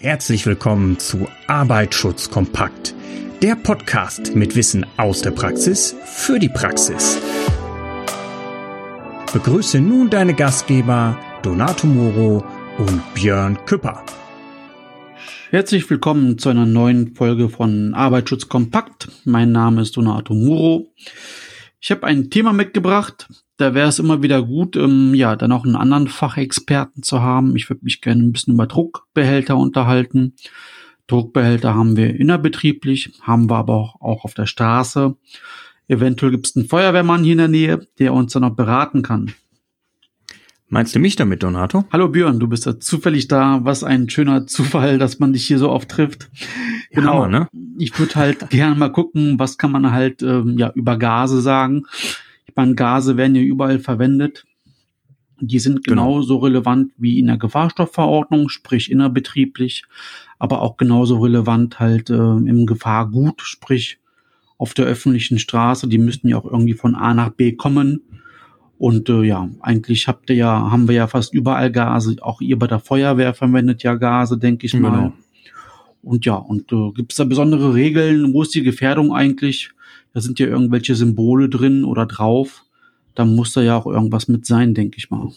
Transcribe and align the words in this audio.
Herzlich 0.00 0.46
willkommen 0.46 1.00
zu 1.00 1.26
Arbeitsschutz 1.48 2.30
kompakt, 2.30 2.94
der 3.42 3.56
Podcast 3.56 4.36
mit 4.36 4.54
Wissen 4.54 4.86
aus 4.96 5.22
der 5.22 5.32
Praxis 5.32 5.92
für 6.04 6.38
die 6.38 6.48
Praxis. 6.48 7.18
Begrüße 9.32 9.80
nun 9.80 10.08
deine 10.08 10.34
Gastgeber 10.34 11.18
Donato 11.42 11.88
Moro 11.88 12.44
und 12.78 13.02
Björn 13.14 13.58
Küpper. 13.66 14.04
Herzlich 15.50 15.90
willkommen 15.90 16.38
zu 16.38 16.50
einer 16.50 16.66
neuen 16.66 17.16
Folge 17.16 17.48
von 17.48 17.92
Arbeitsschutz 17.92 18.48
kompakt. 18.48 19.08
Mein 19.24 19.50
Name 19.50 19.82
ist 19.82 19.96
Donato 19.96 20.32
Muro. 20.32 20.92
Ich 21.80 21.90
habe 21.90 22.06
ein 22.06 22.30
Thema 22.30 22.52
mitgebracht, 22.52 23.28
da 23.56 23.74
wäre 23.74 23.88
es 23.88 23.98
immer 23.98 24.22
wieder 24.22 24.42
gut, 24.42 24.76
ähm, 24.76 25.14
ja, 25.14 25.36
dann 25.36 25.52
auch 25.52 25.64
einen 25.64 25.76
anderen 25.76 26.08
Fachexperten 26.08 27.02
zu 27.02 27.22
haben. 27.22 27.56
Ich 27.56 27.68
würde 27.70 27.84
mich 27.84 28.00
gerne 28.00 28.22
ein 28.22 28.32
bisschen 28.32 28.54
über 28.54 28.66
Druckbehälter 28.66 29.56
unterhalten. 29.56 30.34
Druckbehälter 31.06 31.74
haben 31.74 31.96
wir 31.96 32.18
innerbetrieblich, 32.18 33.12
haben 33.22 33.48
wir 33.48 33.56
aber 33.56 33.74
auch, 33.74 34.00
auch 34.00 34.24
auf 34.24 34.34
der 34.34 34.46
Straße. 34.46 35.16
Eventuell 35.88 36.32
gibt 36.32 36.46
es 36.46 36.56
einen 36.56 36.68
Feuerwehrmann 36.68 37.24
hier 37.24 37.32
in 37.32 37.38
der 37.38 37.48
Nähe, 37.48 37.88
der 37.98 38.12
uns 38.12 38.32
dann 38.32 38.44
auch 38.44 38.54
beraten 38.54 39.02
kann. 39.02 39.32
Meinst 40.70 40.94
du 40.94 40.98
mich 40.98 41.16
damit, 41.16 41.42
Donato? 41.42 41.84
Hallo 41.90 42.08
Björn, 42.08 42.38
du 42.38 42.46
bist 42.46 42.66
ja 42.66 42.78
zufällig 42.78 43.26
da. 43.26 43.60
Was 43.62 43.82
ein 43.84 44.10
schöner 44.10 44.46
Zufall, 44.46 44.98
dass 44.98 45.18
man 45.18 45.32
dich 45.32 45.46
hier 45.46 45.58
so 45.58 45.70
oft 45.70 45.88
trifft. 45.88 46.30
Genau. 46.90 47.24
Hammer, 47.24 47.28
ne? 47.28 47.48
Ich 47.78 47.98
würde 47.98 48.16
halt 48.16 48.50
gerne 48.50 48.74
mal 48.74 48.92
gucken, 48.92 49.38
was 49.38 49.56
kann 49.56 49.72
man 49.72 49.90
halt 49.92 50.22
ähm, 50.22 50.58
ja 50.58 50.70
über 50.74 50.98
Gase 50.98 51.40
sagen. 51.40 51.84
Ich 52.46 52.54
meine, 52.54 52.74
Gase 52.74 53.16
werden 53.16 53.34
ja 53.34 53.40
überall 53.40 53.78
verwendet. 53.78 54.44
Die 55.40 55.58
sind 55.58 55.84
genau. 55.84 56.06
genauso 56.06 56.36
relevant 56.36 56.92
wie 56.98 57.18
in 57.18 57.28
der 57.28 57.38
Gefahrstoffverordnung, 57.38 58.50
sprich 58.50 58.90
innerbetrieblich, 58.90 59.84
aber 60.38 60.60
auch 60.60 60.76
genauso 60.76 61.18
relevant 61.18 61.80
halt 61.80 62.10
äh, 62.10 62.14
im 62.14 62.66
Gefahrgut, 62.66 63.40
sprich 63.40 64.00
auf 64.58 64.74
der 64.74 64.84
öffentlichen 64.84 65.38
Straße. 65.38 65.88
Die 65.88 65.98
müssten 65.98 66.28
ja 66.28 66.36
auch 66.36 66.44
irgendwie 66.44 66.74
von 66.74 66.94
A 66.94 67.14
nach 67.14 67.30
B 67.30 67.52
kommen. 67.52 68.02
Und 68.78 69.08
äh, 69.08 69.22
ja, 69.22 69.48
eigentlich 69.60 70.06
habt 70.06 70.30
ihr 70.30 70.36
ja, 70.36 70.70
haben 70.70 70.86
wir 70.88 70.94
ja 70.94 71.06
fast 71.08 71.34
überall 71.34 71.72
Gase. 71.72 72.16
Auch 72.20 72.40
ihr 72.40 72.58
bei 72.58 72.68
der 72.68 72.78
Feuerwehr 72.78 73.34
verwendet 73.34 73.82
ja 73.82 73.94
Gase, 73.94 74.38
denke 74.38 74.66
ich 74.66 74.74
mal. 74.74 74.90
Genau. 74.90 75.12
Und 76.02 76.24
ja, 76.24 76.36
und 76.36 76.72
äh, 76.72 76.92
gibt 76.92 77.12
es 77.12 77.16
da 77.16 77.24
besondere 77.24 77.74
Regeln? 77.74 78.32
Wo 78.32 78.42
ist 78.42 78.54
die 78.54 78.62
Gefährdung 78.62 79.12
eigentlich? 79.12 79.72
da 80.18 80.20
sind 80.20 80.38
ja 80.38 80.46
irgendwelche 80.46 80.94
Symbole 80.94 81.48
drin 81.48 81.84
oder 81.84 82.06
drauf. 82.06 82.64
Da 83.14 83.24
muss 83.24 83.52
da 83.52 83.62
ja 83.62 83.76
auch 83.76 83.86
irgendwas 83.86 84.28
mit 84.28 84.46
sein, 84.46 84.74
denke 84.74 84.98
ich 84.98 85.10
mal. 85.10 85.30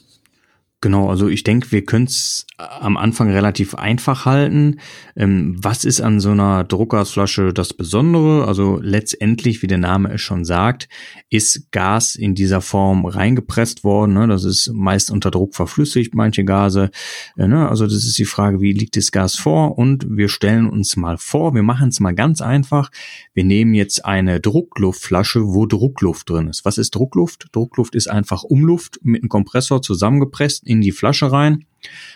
Genau, 0.81 1.09
also 1.11 1.27
ich 1.27 1.43
denke, 1.43 1.71
wir 1.71 1.85
können 1.85 2.05
es 2.05 2.47
am 2.57 2.97
Anfang 2.97 3.29
relativ 3.29 3.75
einfach 3.75 4.25
halten. 4.25 4.79
Ähm, 5.15 5.55
was 5.59 5.85
ist 5.85 6.01
an 6.01 6.19
so 6.19 6.31
einer 6.31 6.63
Druckgasflasche 6.63 7.53
das 7.53 7.73
Besondere? 7.73 8.47
Also 8.47 8.79
letztendlich, 8.81 9.61
wie 9.61 9.67
der 9.67 9.77
Name 9.77 10.11
es 10.11 10.21
schon 10.21 10.43
sagt, 10.43 10.89
ist 11.29 11.71
Gas 11.71 12.15
in 12.15 12.33
dieser 12.33 12.61
Form 12.61 13.05
reingepresst 13.05 13.83
worden. 13.83 14.13
Ne? 14.13 14.27
Das 14.27 14.43
ist 14.43 14.71
meist 14.73 15.11
unter 15.11 15.29
Druck 15.29 15.53
verflüssigt, 15.53 16.15
manche 16.15 16.45
Gase. 16.45 16.89
Äh, 17.37 17.47
ne? 17.47 17.69
Also 17.69 17.85
das 17.85 18.03
ist 18.03 18.17
die 18.17 18.25
Frage, 18.25 18.59
wie 18.59 18.73
liegt 18.73 18.97
das 18.97 19.11
Gas 19.11 19.35
vor? 19.35 19.77
Und 19.77 20.07
wir 20.09 20.29
stellen 20.29 20.67
uns 20.67 20.95
mal 20.95 21.19
vor, 21.19 21.53
wir 21.53 21.63
machen 21.63 21.89
es 21.89 21.99
mal 21.99 22.15
ganz 22.15 22.41
einfach. 22.41 22.89
Wir 23.35 23.43
nehmen 23.43 23.75
jetzt 23.75 24.03
eine 24.03 24.39
Druckluftflasche, 24.39 25.45
wo 25.45 25.67
Druckluft 25.67 26.27
drin 26.27 26.47
ist. 26.47 26.65
Was 26.65 26.79
ist 26.79 26.95
Druckluft? 26.95 27.49
Druckluft 27.51 27.93
ist 27.93 28.09
einfach 28.09 28.41
Umluft 28.41 28.99
mit 29.03 29.21
einem 29.21 29.29
Kompressor 29.29 29.83
zusammengepresst 29.83 30.70
in 30.71 30.81
die 30.81 30.91
Flasche 30.91 31.31
rein. 31.31 31.65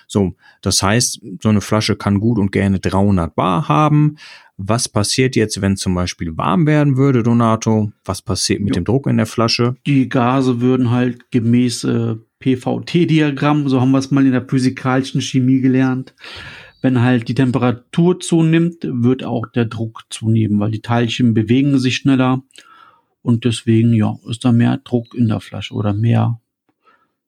So, 0.08 0.36
das 0.61 0.81
heißt, 0.81 1.22
so 1.42 1.50
eine 1.50 1.61
Flasche 1.61 1.95
kann 1.95 2.20
gut 2.20 2.38
und 2.38 2.52
gerne 2.52 2.80
300 2.80 3.36
Bar 3.36 3.67
haben. 3.67 4.17
Was 4.58 4.88
passiert 4.88 5.36
jetzt, 5.36 5.61
wenn 5.61 5.75
zum 5.75 5.95
Beispiel 5.95 6.38
warm 6.38 6.65
werden 6.65 6.95
würde, 6.95 7.23
Donato? 7.23 7.92
Was 8.05 8.21
passiert 8.21 8.61
mit 8.61 8.70
jo. 8.70 8.76
dem 8.76 8.86
Druck 8.86 9.08
in 9.08 9.17
der 9.17 9.26
Flasche? 9.26 9.76
Die 9.86 10.08
Gase 10.08 10.61
würden 10.61 10.92
halt 10.92 11.30
gemäß 11.32 11.83
äh, 11.83 12.15
PVT-Diagramm, 12.39 13.67
so 13.67 13.82
haben 13.82 13.92
wir 13.92 13.98
es 13.98 14.11
mal 14.11 14.26
in 14.26 14.32
der 14.32 14.48
physikalischen 14.48 15.21
Chemie 15.21 15.61
gelernt, 15.61 16.14
wenn 16.82 17.02
halt 17.02 17.27
die 17.27 17.33
Temperatur 17.33 18.20
zunimmt, 18.20 18.77
wird 18.83 19.23
auch 19.23 19.48
der 19.48 19.65
Druck 19.65 20.04
zunehmen, 20.10 20.60
weil 20.60 20.71
die 20.71 20.82
Teilchen 20.82 21.33
bewegen 21.33 21.80
sich 21.80 21.95
schneller 21.95 22.44
und 23.23 23.44
deswegen 23.44 23.94
ja 23.94 24.15
ist 24.30 24.45
da 24.45 24.52
mehr 24.52 24.77
Druck 24.77 25.15
in 25.15 25.27
der 25.27 25.39
Flasche 25.39 25.73
oder 25.73 25.94
mehr 25.94 26.39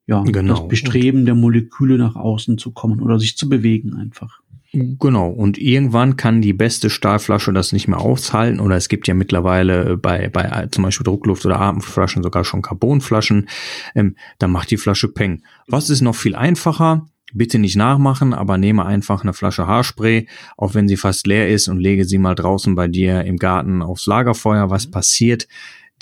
ja, 0.08 0.22
genau. 0.22 0.54
das 0.54 0.68
Bestreben 0.68 1.26
der 1.26 1.34
Moleküle 1.34 1.98
nach 1.98 2.16
außen 2.16 2.56
zu 2.58 2.72
kommen 2.72 3.00
oder 3.00 3.20
sich 3.20 3.36
zu 3.36 3.48
bewegen 3.48 3.92
einfach. 3.94 4.40
Genau, 4.72 5.28
und 5.30 5.56
irgendwann 5.56 6.16
kann 6.16 6.42
die 6.42 6.52
beste 6.52 6.90
Stahlflasche 6.90 7.52
das 7.52 7.72
nicht 7.72 7.88
mehr 7.88 8.00
aushalten 8.00 8.60
oder 8.60 8.76
es 8.76 8.88
gibt 8.88 9.06
ja 9.06 9.14
mittlerweile 9.14 9.96
bei, 9.96 10.28
bei 10.28 10.66
zum 10.70 10.84
Beispiel 10.84 11.04
Druckluft- 11.04 11.46
oder 11.46 11.60
Atemflaschen 11.60 12.22
sogar 12.22 12.44
schon 12.44 12.60
Carbonflaschen, 12.60 13.48
ähm, 13.94 14.16
dann 14.38 14.50
macht 14.50 14.70
die 14.70 14.76
Flasche 14.76 15.08
Peng. 15.08 15.42
Was 15.68 15.88
ist 15.88 16.02
noch 16.02 16.14
viel 16.14 16.34
einfacher? 16.34 17.06
Bitte 17.32 17.58
nicht 17.58 17.76
nachmachen, 17.76 18.32
aber 18.32 18.56
nehme 18.58 18.84
einfach 18.84 19.22
eine 19.22 19.34
Flasche 19.34 19.66
Haarspray, 19.66 20.26
auch 20.56 20.74
wenn 20.74 20.88
sie 20.88 20.96
fast 20.96 21.26
leer 21.26 21.48
ist 21.48 21.68
und 21.68 21.78
lege 21.78 22.04
sie 22.06 22.18
mal 22.18 22.34
draußen 22.34 22.74
bei 22.74 22.88
dir 22.88 23.24
im 23.24 23.36
Garten 23.36 23.82
aufs 23.82 24.06
Lagerfeuer. 24.06 24.70
Was 24.70 24.90
passiert? 24.90 25.48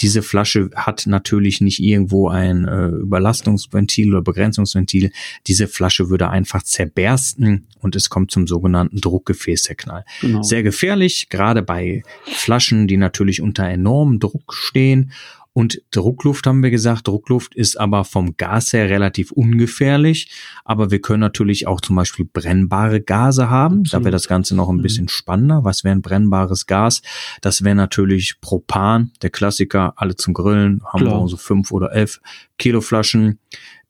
Diese 0.00 0.22
Flasche 0.22 0.70
hat 0.74 1.06
natürlich 1.06 1.60
nicht 1.60 1.80
irgendwo 1.80 2.28
ein 2.28 2.66
äh, 2.66 2.88
Überlastungsventil 2.88 4.12
oder 4.12 4.22
Begrenzungsventil. 4.22 5.10
Diese 5.46 5.68
Flasche 5.68 6.10
würde 6.10 6.30
einfach 6.30 6.62
zerbersten 6.62 7.66
und 7.80 7.96
es 7.96 8.10
kommt 8.10 8.30
zum 8.30 8.46
sogenannten 8.46 9.00
Druckgefäßzerknall. 9.00 10.04
Genau. 10.20 10.42
Sehr 10.42 10.62
gefährlich, 10.62 11.28
gerade 11.28 11.62
bei 11.62 12.02
Flaschen, 12.24 12.88
die 12.88 12.96
natürlich 12.96 13.40
unter 13.40 13.64
enormem 13.64 14.20
Druck 14.20 14.52
stehen 14.52 15.12
und 15.56 15.80
Druckluft 15.90 16.46
haben 16.46 16.62
wir 16.62 16.70
gesagt. 16.70 17.08
Druckluft 17.08 17.54
ist 17.54 17.80
aber 17.80 18.04
vom 18.04 18.36
Gas 18.36 18.74
her 18.74 18.90
relativ 18.90 19.32
ungefährlich. 19.32 20.30
Aber 20.66 20.90
wir 20.90 21.00
können 21.00 21.20
natürlich 21.20 21.66
auch 21.66 21.80
zum 21.80 21.96
Beispiel 21.96 22.26
brennbare 22.30 23.00
Gase 23.00 23.48
haben. 23.48 23.80
Absolut. 23.80 23.92
Da 23.94 24.04
wäre 24.04 24.12
das 24.12 24.28
Ganze 24.28 24.54
noch 24.54 24.68
ein 24.68 24.76
mhm. 24.76 24.82
bisschen 24.82 25.08
spannender. 25.08 25.64
Was 25.64 25.82
wäre 25.82 25.96
ein 25.96 26.02
brennbares 26.02 26.66
Gas? 26.66 27.00
Das 27.40 27.64
wäre 27.64 27.74
natürlich 27.74 28.38
Propan, 28.42 29.12
der 29.22 29.30
Klassiker, 29.30 29.94
alle 29.96 30.14
zum 30.14 30.34
Grillen, 30.34 30.82
haben 30.92 31.00
Klar. 31.00 31.22
wir 31.22 31.28
so 31.28 31.38
fünf 31.38 31.72
oder 31.72 31.90
elf 31.90 32.20
Kilo 32.58 32.82
Flaschen. 32.82 33.38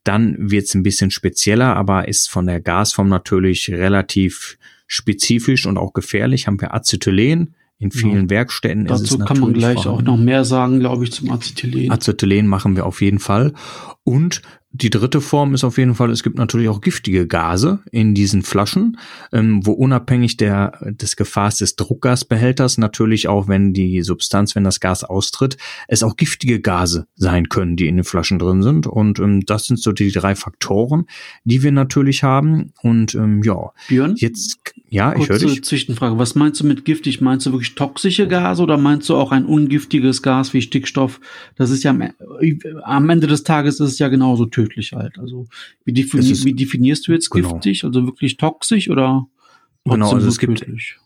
Dann 0.05 0.37
wird 0.39 0.67
es 0.67 0.73
ein 0.73 0.83
bisschen 0.83 1.11
spezieller, 1.11 1.75
aber 1.75 2.07
ist 2.07 2.29
von 2.29 2.45
der 2.45 2.61
Gasform 2.61 3.09
natürlich 3.09 3.69
relativ 3.69 4.57
spezifisch 4.87 5.65
und 5.65 5.77
auch 5.77 5.91
gefährlich. 5.91 6.47
Haben 6.47 6.61
wir 6.61 6.73
Acetylen, 6.73 7.55
in 7.79 7.91
vielen 7.91 8.23
ja. 8.23 8.29
Werkstätten 8.29 8.85
Dazu 8.85 9.03
ist 9.03 9.11
es 9.11 9.17
natürlich 9.17 9.41
kann 9.41 9.51
man 9.51 9.53
gleich 9.53 9.83
vorhanden. 9.83 10.07
auch 10.07 10.17
noch 10.17 10.23
mehr 10.23 10.45
sagen, 10.45 10.79
glaube 10.79 11.03
ich, 11.03 11.11
zum 11.11 11.31
Acetylen. 11.31 11.91
Acetylen 11.91 12.47
machen 12.47 12.75
wir 12.75 12.85
auf 12.85 13.01
jeden 13.01 13.19
Fall. 13.19 13.53
Und 14.03 14.41
die 14.81 14.89
dritte 14.89 15.21
Form 15.21 15.53
ist 15.53 15.63
auf 15.63 15.77
jeden 15.77 15.95
Fall, 15.95 16.11
es 16.11 16.23
gibt 16.23 16.37
natürlich 16.37 16.69
auch 16.69 16.81
giftige 16.81 17.27
Gase 17.27 17.79
in 17.91 18.13
diesen 18.13 18.43
Flaschen, 18.43 18.97
ähm, 19.31 19.65
wo 19.65 19.71
unabhängig 19.71 20.37
der, 20.37 20.77
des 20.81 21.15
Gefahrs 21.15 21.57
des 21.57 21.75
Druckgasbehälters 21.75 22.77
natürlich 22.77 23.27
auch, 23.27 23.47
wenn 23.47 23.73
die 23.73 24.01
Substanz, 24.03 24.55
wenn 24.55 24.63
das 24.63 24.79
Gas 24.79 25.03
austritt, 25.03 25.57
es 25.87 26.03
auch 26.03 26.15
giftige 26.15 26.59
Gase 26.59 27.07
sein 27.15 27.49
können, 27.49 27.75
die 27.75 27.87
in 27.87 27.97
den 27.97 28.03
Flaschen 28.03 28.39
drin 28.39 28.61
sind. 28.61 28.85
Und 28.85 29.19
ähm, 29.19 29.41
das 29.45 29.65
sind 29.65 29.79
so 29.79 29.91
die 29.91 30.11
drei 30.11 30.35
Faktoren, 30.35 31.05
die 31.43 31.63
wir 31.63 31.71
natürlich 31.71 32.23
haben. 32.23 32.71
Und 32.81 33.15
ähm, 33.15 33.41
ja, 33.43 33.71
Björn, 33.87 34.15
jetzt, 34.17 34.59
ja, 34.89 35.15
ich 35.15 35.27
höre 35.27 35.39
dich. 35.39 35.63
Zwischenfrage, 35.63 36.19
was 36.19 36.35
meinst 36.35 36.61
du 36.61 36.67
mit 36.67 36.85
giftig? 36.85 37.19
Meinst 37.19 37.45
du 37.45 37.51
wirklich 37.51 37.75
toxische 37.75 38.27
Gase 38.27 38.61
oder 38.61 38.77
meinst 38.77 39.09
du 39.09 39.15
auch 39.15 39.31
ein 39.31 39.45
ungiftiges 39.45 40.21
Gas 40.21 40.53
wie 40.53 40.61
Stickstoff? 40.61 41.19
Das 41.55 41.71
ist 41.71 41.83
ja 41.83 41.91
am, 41.91 42.03
am 42.83 43.09
Ende 43.09 43.25
des 43.27 43.43
Tages 43.43 43.79
ist 43.79 43.93
es 43.93 43.99
ja 43.99 44.07
genauso 44.07 44.45
tödlich 44.45 44.66
tödlich 44.67 44.93
halt. 44.93 45.17
Also 45.19 45.47
wie, 45.85 45.93
defini 45.93 46.29
ist, 46.29 46.45
wie 46.45 46.53
definierst 46.53 47.07
du 47.07 47.11
jetzt 47.13 47.29
genau. 47.29 47.53
giftig? 47.53 47.83
Also 47.83 48.05
wirklich 48.05 48.37
toxisch 48.37 48.89
oder? 48.89 49.27
Genau, 49.85 50.13
also 50.13 50.27
es 50.27 50.37
gibt, 50.37 50.59
tödlich? 50.59 50.97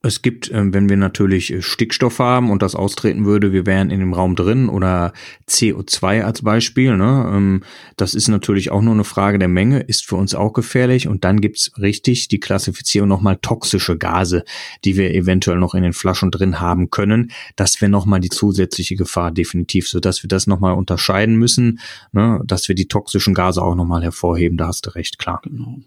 Es 0.00 0.22
gibt, 0.22 0.48
ähm, 0.52 0.72
wenn 0.72 0.88
wir 0.88 0.96
natürlich 0.96 1.52
äh, 1.52 1.60
Stickstoff 1.60 2.20
haben 2.20 2.52
und 2.52 2.62
das 2.62 2.76
austreten 2.76 3.24
würde, 3.24 3.52
wir 3.52 3.66
wären 3.66 3.90
in 3.90 3.98
dem 3.98 4.14
Raum 4.14 4.36
drin 4.36 4.68
oder 4.68 5.12
CO2 5.48 6.22
als 6.22 6.42
Beispiel. 6.42 6.96
Ne? 6.96 7.28
Ähm, 7.34 7.64
das 7.96 8.14
ist 8.14 8.28
natürlich 8.28 8.70
auch 8.70 8.80
nur 8.80 8.94
eine 8.94 9.02
Frage 9.02 9.40
der 9.40 9.48
Menge, 9.48 9.80
ist 9.80 10.06
für 10.06 10.14
uns 10.14 10.36
auch 10.36 10.52
gefährlich. 10.52 11.08
Und 11.08 11.24
dann 11.24 11.40
gibt's 11.40 11.72
richtig 11.78 12.28
die 12.28 12.38
Klassifizierung 12.38 13.08
nochmal 13.08 13.38
toxische 13.42 13.98
Gase, 13.98 14.44
die 14.84 14.96
wir 14.96 15.12
eventuell 15.12 15.58
noch 15.58 15.74
in 15.74 15.82
den 15.82 15.92
Flaschen 15.92 16.30
drin 16.30 16.60
haben 16.60 16.90
können. 16.90 17.32
Das 17.56 17.80
wäre 17.80 17.90
nochmal 17.90 18.20
die 18.20 18.28
zusätzliche 18.28 18.94
Gefahr 18.94 19.32
definitiv, 19.32 19.88
so 19.88 19.98
dass 19.98 20.22
wir 20.22 20.28
das 20.28 20.46
nochmal 20.46 20.74
unterscheiden 20.74 21.34
müssen, 21.34 21.80
ne? 22.12 22.40
dass 22.44 22.68
wir 22.68 22.76
die 22.76 22.86
toxischen 22.86 23.34
Gase 23.34 23.60
auch 23.60 23.74
nochmal 23.74 24.04
hervorheben. 24.04 24.58
Da 24.58 24.68
hast 24.68 24.86
du 24.86 24.94
recht, 24.94 25.18
klar. 25.18 25.40
Genau. 25.42 25.78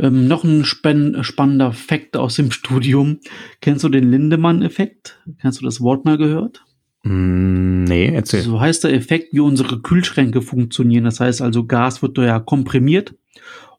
Ähm, 0.00 0.28
noch 0.28 0.44
ein 0.44 0.64
spannender 0.64 1.72
Fakt 1.72 2.16
aus 2.16 2.36
dem 2.36 2.50
Studium. 2.50 3.20
Kennst 3.60 3.84
du 3.84 3.88
den 3.88 4.10
Lindemann-Effekt? 4.10 5.20
Kennst 5.40 5.60
du 5.60 5.64
das 5.64 5.80
Wort 5.80 6.04
mal 6.04 6.16
gehört? 6.16 6.64
Mm, 7.02 7.84
nee, 7.84 8.14
erzähl. 8.14 8.42
So 8.42 8.60
heißt 8.60 8.84
der 8.84 8.94
Effekt, 8.94 9.32
wie 9.32 9.40
unsere 9.40 9.80
Kühlschränke 9.80 10.42
funktionieren. 10.42 11.04
Das 11.04 11.20
heißt 11.20 11.42
also, 11.42 11.66
Gas 11.66 12.02
wird 12.02 12.18
ja 12.18 12.40
komprimiert 12.40 13.14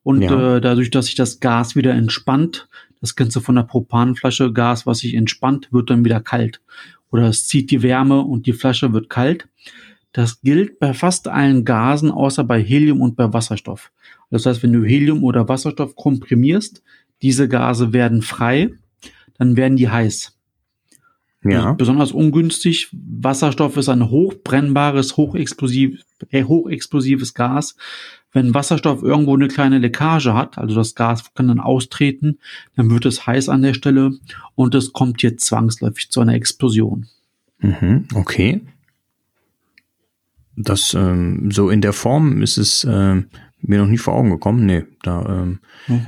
und 0.04 0.22
ja. 0.22 0.58
Äh, 0.58 0.62
dadurch, 0.62 0.90
dass 0.90 1.06
sich 1.08 1.16
das 1.16 1.40
Gas 1.40 1.76
wieder 1.76 1.94
entspannt, 1.94 2.68
Das 3.02 3.16
Ganze 3.16 3.42
von 3.42 3.56
der 3.56 3.64
Propanflasche, 3.64 4.54
Gas, 4.54 4.86
was 4.86 5.00
sich 5.00 5.16
entspannt, 5.16 5.70
wird 5.72 5.90
dann 5.90 6.06
wieder 6.06 6.20
kalt. 6.20 6.62
Oder 7.12 7.30
es 7.30 7.48
zieht 7.48 7.72
die 7.72 7.82
Wärme 7.82 8.22
und 8.22 8.46
die 8.46 8.54
Flasche 8.54 8.94
wird 8.94 9.10
kalt. 9.10 9.48
Das 10.14 10.42
gilt 10.42 10.80
bei 10.80 10.94
fast 10.94 11.28
allen 11.28 11.64
Gasen, 11.64 12.12
außer 12.12 12.44
bei 12.44 12.62
Helium 12.62 13.02
und 13.02 13.16
bei 13.16 13.32
Wasserstoff. 13.32 13.92
Das 14.30 14.46
heißt, 14.46 14.64
wenn 14.64 14.74
du 14.74 14.84
Helium 14.84 15.24
oder 15.24 15.48
Wasserstoff 15.48 15.96
komprimierst, 15.96 16.84
diese 17.22 17.48
Gase 17.48 17.94
werden 17.94 18.22
frei, 18.22 18.72
dann 19.38 19.56
werden 19.56 19.78
die 19.78 19.90
heiß. 19.90 20.38
Ja. 21.44 21.74
Besonders 21.74 22.12
ungünstig. 22.12 22.90
Wasserstoff 22.92 23.78
ist 23.78 23.90
ein 23.90 24.10
hochbrennbares, 24.10 25.18
hochexplosiv, 25.18 26.04
äh, 26.30 26.44
hochexplosives 26.44 27.34
Gas. 27.34 27.76
Wenn 28.32 28.54
Wasserstoff 28.54 29.02
irgendwo 29.02 29.36
eine 29.36 29.48
kleine 29.48 29.80
Leckage 29.80 30.34
hat, 30.34 30.58
also 30.58 30.76
das 30.76 30.96
Gas 30.96 31.34
kann 31.34 31.48
dann 31.48 31.60
austreten, 31.60 32.38
dann 32.76 32.90
wird 32.90 33.06
es 33.06 33.26
heiß 33.26 33.50
an 33.50 33.62
der 33.62 33.74
Stelle 33.74 34.14
und 34.56 34.76
es 34.76 34.94
kommt 34.94 35.22
jetzt 35.22 35.46
zwangsläufig 35.46 36.12
zu 36.12 36.22
einer 36.22 36.36
Explosion. 36.36 37.08
Mhm, 37.60 38.08
okay. 38.14 38.62
Das 40.64 40.94
ähm, 40.94 41.52
so 41.52 41.70
in 41.70 41.82
der 41.82 41.94
Form 41.94 42.42
ist 42.42 42.58
es 42.58 42.86
ähm, 42.90 43.28
mir 43.62 43.80
noch 43.80 43.88
nie 43.88 43.98
vor 43.98 44.16
Augen 44.16 44.32
gekommen. 44.32 44.66
Nee, 44.66 44.84
da 45.04 45.44
ähm, 45.44 45.60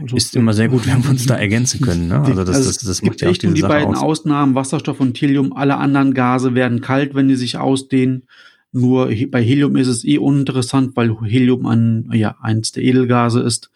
also, 0.02 0.16
ist 0.16 0.36
immer 0.36 0.54
sehr 0.54 0.70
gut, 0.70 0.88
wenn 0.88 1.04
wir 1.04 1.12
uns 1.12 1.26
da 1.26 1.36
ergänzen 1.36 1.82
können. 1.82 2.08
Ne? 2.08 2.20
Also 2.20 2.44
das, 2.44 2.56
also 2.58 2.70
das, 2.70 2.78
das 2.80 3.02
macht 3.04 3.22
ja 3.22 3.30
echt 3.30 3.44
nur 3.44 3.54
die 3.54 3.62
Sache 3.62 3.74
beiden 3.74 3.96
aus. 3.96 4.02
Ausnahmen, 4.02 4.56
Wasserstoff 4.56 5.00
und 5.00 5.20
Helium. 5.20 5.54
Alle 5.54 5.78
anderen 5.78 6.14
Gase 6.14 6.56
werden 6.56 6.82
kalt, 6.82 7.16
wenn 7.16 7.28
die 7.28 7.36
sich 7.36 7.58
ausdehnen. 7.58 8.24
Nur 8.72 9.12
bei 9.30 9.44
Helium 9.44 9.76
ist 9.76 9.88
es 9.88 10.04
eh 10.04 10.18
uninteressant, 10.18 10.96
weil 10.96 11.16
Helium 11.24 11.68
ein, 11.68 12.10
ja, 12.12 12.36
eins 12.42 12.72
der 12.72 12.84
Edelgase 12.84 13.42
ist. 13.42 13.70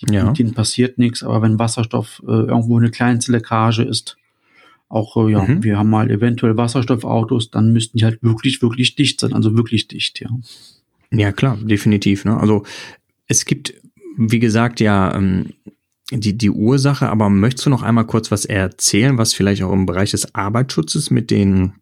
Die, 0.00 0.12
ja. 0.12 0.26
Mit 0.26 0.38
denen 0.38 0.54
passiert 0.54 0.98
nichts. 0.98 1.22
Aber 1.24 1.42
wenn 1.42 1.58
Wasserstoff 1.58 2.22
äh, 2.26 2.30
irgendwo 2.30 2.78
eine 2.78 2.90
kleinste 2.90 3.32
Leckage 3.32 3.82
ist, 3.82 4.16
auch, 4.88 5.16
äh, 5.16 5.32
ja, 5.32 5.42
mhm. 5.42 5.62
wir 5.62 5.78
haben 5.78 5.90
mal 5.90 6.10
eventuell 6.10 6.56
Wasserstoffautos, 6.56 7.50
dann 7.50 7.72
müssten 7.72 7.98
die 7.98 8.04
halt 8.04 8.22
wirklich, 8.22 8.62
wirklich 8.62 8.94
dicht 8.96 9.20
sein. 9.20 9.32
Also 9.32 9.56
wirklich 9.56 9.88
dicht, 9.88 10.20
ja. 10.20 10.30
Ja, 11.10 11.32
klar, 11.32 11.56
definitiv. 11.60 12.24
Ne? 12.24 12.36
Also 12.36 12.64
es 13.26 13.44
gibt, 13.44 13.74
wie 14.16 14.38
gesagt, 14.38 14.80
ja, 14.80 15.14
ähm, 15.14 15.50
die, 16.10 16.36
die 16.36 16.50
Ursache, 16.50 17.08
aber 17.08 17.30
möchtest 17.30 17.66
du 17.66 17.70
noch 17.70 17.82
einmal 17.82 18.06
kurz 18.06 18.30
was 18.30 18.44
erzählen, 18.44 19.16
was 19.16 19.32
vielleicht 19.32 19.62
auch 19.62 19.72
im 19.72 19.86
Bereich 19.86 20.10
des 20.10 20.34
Arbeitsschutzes 20.34 21.10
mit 21.10 21.30
den 21.30 21.74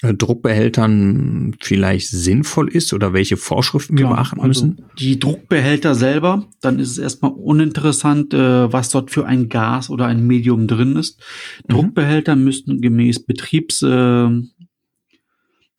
Druckbehältern 0.00 1.56
vielleicht 1.60 2.08
sinnvoll 2.08 2.68
ist 2.68 2.92
oder 2.92 3.12
welche 3.12 3.36
Vorschriften 3.36 3.96
Klar, 3.96 4.10
wir 4.10 4.16
beachten 4.16 4.40
also 4.40 4.46
müssen? 4.46 4.84
Die 4.98 5.18
Druckbehälter 5.18 5.96
selber, 5.96 6.46
dann 6.60 6.78
ist 6.78 6.92
es 6.92 6.98
erstmal 6.98 7.32
uninteressant, 7.32 8.32
äh, 8.32 8.72
was 8.72 8.90
dort 8.90 9.10
für 9.10 9.26
ein 9.26 9.48
Gas 9.48 9.90
oder 9.90 10.06
ein 10.06 10.24
Medium 10.24 10.68
drin 10.68 10.94
ist. 10.94 11.20
Mhm. 11.66 11.72
Druckbehälter 11.72 12.36
müssten 12.36 12.80
gemäß 12.80 13.24
Betriebs, 13.24 13.82
äh, 13.82 14.28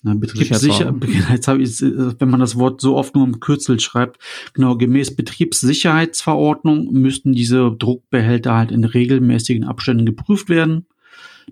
na, 0.02 0.14
Betriebssicher, 0.16 0.94
jetzt 1.32 1.48
habe 1.48 1.62
ich, 1.62 1.82
wenn 1.82 2.30
man 2.30 2.42
das 2.42 2.58
Wort 2.58 2.82
so 2.82 2.98
oft 2.98 3.16
nur 3.16 3.26
im 3.26 3.40
Kürzel 3.40 3.80
schreibt, 3.80 4.18
genau, 4.54 4.76
gemäß 4.76 5.16
Betriebssicherheitsverordnung 5.16 6.92
müssten 6.92 7.32
diese 7.32 7.72
Druckbehälter 7.72 8.54
halt 8.54 8.72
in 8.72 8.84
regelmäßigen 8.84 9.64
Abständen 9.64 10.06
geprüft 10.06 10.50
werden. 10.50 10.88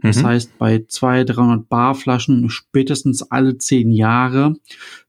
Das 0.01 0.21
mhm. 0.21 0.27
heißt, 0.27 0.57
bei 0.57 0.85
zwei, 0.87 1.23
300 1.23 1.67
Bar 1.69 1.95
Flaschen 1.95 2.49
spätestens 2.49 3.23
alle 3.23 3.57
zehn 3.57 3.91
Jahre. 3.91 4.55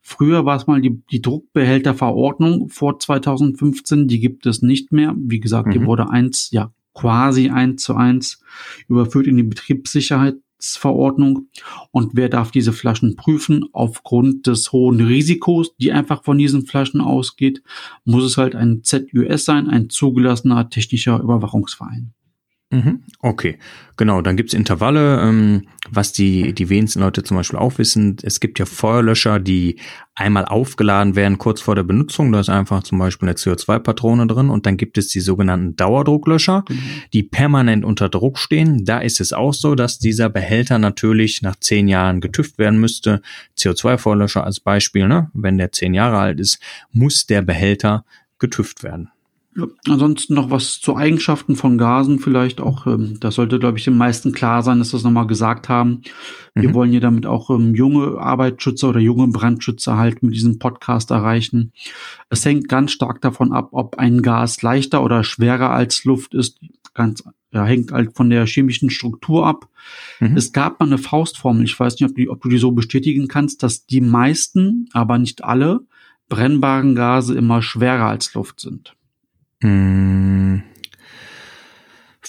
Früher 0.00 0.44
war 0.44 0.56
es 0.56 0.66
mal 0.66 0.80
die, 0.80 1.02
die 1.10 1.22
Druckbehälterverordnung 1.22 2.68
vor 2.68 2.98
2015, 2.98 4.08
die 4.08 4.20
gibt 4.20 4.46
es 4.46 4.62
nicht 4.62 4.92
mehr. 4.92 5.14
Wie 5.16 5.40
gesagt, 5.40 5.68
mhm. 5.68 5.72
die 5.72 5.86
wurde 5.86 6.10
eins, 6.10 6.50
ja, 6.50 6.72
quasi 6.94 7.50
eins 7.50 7.82
zu 7.82 7.94
eins 7.94 8.40
überführt 8.88 9.26
in 9.26 9.36
die 9.36 9.42
Betriebssicherheit 9.44 10.36
Verordnung. 10.60 11.48
Und 11.90 12.12
wer 12.14 12.28
darf 12.28 12.50
diese 12.50 12.72
Flaschen 12.72 13.16
prüfen? 13.16 13.66
Aufgrund 13.72 14.46
des 14.46 14.72
hohen 14.72 15.00
Risikos, 15.00 15.76
die 15.76 15.92
einfach 15.92 16.24
von 16.24 16.38
diesen 16.38 16.66
Flaschen 16.66 17.00
ausgeht, 17.00 17.62
muss 18.04 18.24
es 18.24 18.36
halt 18.36 18.54
ein 18.54 18.82
ZUS 18.82 19.44
sein, 19.44 19.68
ein 19.68 19.88
zugelassener 19.88 20.68
technischer 20.68 21.20
Überwachungsverein. 21.20 22.12
Mhm. 22.70 23.02
Okay, 23.20 23.58
genau. 23.96 24.20
Dann 24.20 24.36
gibt's 24.36 24.52
Intervalle, 24.52 25.22
ähm, 25.22 25.68
was 25.90 26.12
die, 26.12 26.52
die 26.52 26.68
wenigsten 26.68 27.00
Leute 27.00 27.22
zum 27.22 27.38
Beispiel 27.38 27.58
auch 27.58 27.78
wissen. 27.78 28.18
Es 28.22 28.40
gibt 28.40 28.58
ja 28.58 28.66
Feuerlöscher, 28.66 29.40
die 29.40 29.80
einmal 30.14 30.44
aufgeladen 30.44 31.16
werden 31.16 31.38
kurz 31.38 31.62
vor 31.62 31.74
der 31.74 31.82
Benutzung. 31.82 32.30
Da 32.30 32.40
ist 32.40 32.50
einfach 32.50 32.82
zum 32.82 32.98
Beispiel 32.98 33.26
eine 33.26 33.36
CO2-Patrone 33.38 34.26
drin. 34.26 34.50
Und 34.50 34.66
dann 34.66 34.76
gibt 34.76 34.98
es 34.98 35.08
die 35.08 35.20
sogenannten 35.20 35.76
Dauerdrucklöscher, 35.76 36.64
mhm. 36.68 36.82
die 37.14 37.22
permanent 37.22 37.86
unter 37.86 38.10
Druck 38.10 38.38
stehen. 38.38 38.84
Da 38.84 38.98
ist 38.98 39.20
es 39.22 39.32
auch 39.32 39.54
so, 39.54 39.74
dass 39.74 39.98
dieser 39.98 40.28
Behälter 40.28 40.78
natürlich 40.78 41.40
nach 41.40 41.56
zehn 41.56 41.88
Jahren 41.88 42.20
getüft 42.20 42.58
werden 42.58 42.80
müsste. 42.80 43.22
CO2-Feuerlöscher 43.56 44.44
als 44.44 44.60
Beispiel, 44.60 45.08
ne? 45.08 45.30
wenn 45.32 45.56
der 45.56 45.72
zehn 45.72 45.94
Jahre 45.94 46.18
alt 46.18 46.38
ist, 46.38 46.58
muss 46.92 47.24
der 47.24 47.40
Behälter 47.40 48.04
getüft 48.38 48.82
werden. 48.82 49.10
Ja, 49.56 49.66
ansonsten 49.88 50.34
noch 50.34 50.50
was 50.50 50.80
zu 50.80 50.96
Eigenschaften 50.96 51.56
von 51.56 51.78
Gasen 51.78 52.18
vielleicht 52.18 52.60
auch. 52.60 52.86
Ähm, 52.86 53.18
das 53.20 53.36
sollte, 53.36 53.58
glaube 53.58 53.78
ich, 53.78 53.84
den 53.84 53.96
meisten 53.96 54.32
klar 54.32 54.62
sein, 54.62 54.78
dass 54.78 54.92
wir 54.92 54.98
es 54.98 55.04
nochmal 55.04 55.26
gesagt 55.26 55.68
haben. 55.68 56.02
Wir 56.54 56.68
mhm. 56.68 56.74
wollen 56.74 56.90
hier 56.90 57.00
damit 57.00 57.26
auch 57.26 57.50
ähm, 57.50 57.74
junge 57.74 58.18
Arbeitsschützer 58.18 58.90
oder 58.90 59.00
junge 59.00 59.28
Brandschützer 59.28 59.96
halt 59.96 60.22
mit 60.22 60.34
diesem 60.34 60.58
Podcast 60.58 61.10
erreichen. 61.10 61.72
Es 62.30 62.44
hängt 62.44 62.68
ganz 62.68 62.92
stark 62.92 63.20
davon 63.20 63.52
ab, 63.52 63.70
ob 63.72 63.98
ein 63.98 64.22
Gas 64.22 64.62
leichter 64.62 65.02
oder 65.02 65.24
schwerer 65.24 65.70
als 65.70 66.04
Luft 66.04 66.34
ist. 66.34 66.58
Ganz 66.94 67.24
ja, 67.52 67.64
hängt 67.64 67.92
halt 67.92 68.14
von 68.14 68.30
der 68.30 68.46
chemischen 68.46 68.90
Struktur 68.90 69.46
ab. 69.46 69.68
Mhm. 70.20 70.36
Es 70.36 70.52
gab 70.52 70.80
mal 70.80 70.86
eine 70.86 70.98
Faustformel, 70.98 71.64
ich 71.64 71.78
weiß 71.78 71.94
nicht, 71.94 72.08
ob, 72.08 72.14
die, 72.14 72.28
ob 72.28 72.42
du 72.42 72.48
die 72.48 72.58
so 72.58 72.72
bestätigen 72.72 73.28
kannst, 73.28 73.62
dass 73.62 73.86
die 73.86 74.00
meisten, 74.00 74.88
aber 74.92 75.18
nicht 75.18 75.44
alle, 75.44 75.80
brennbaren 76.28 76.94
Gase 76.94 77.34
immer 77.34 77.62
schwerer 77.62 78.06
als 78.06 78.34
Luft 78.34 78.60
sind. 78.60 78.94
Hm. 79.62 80.62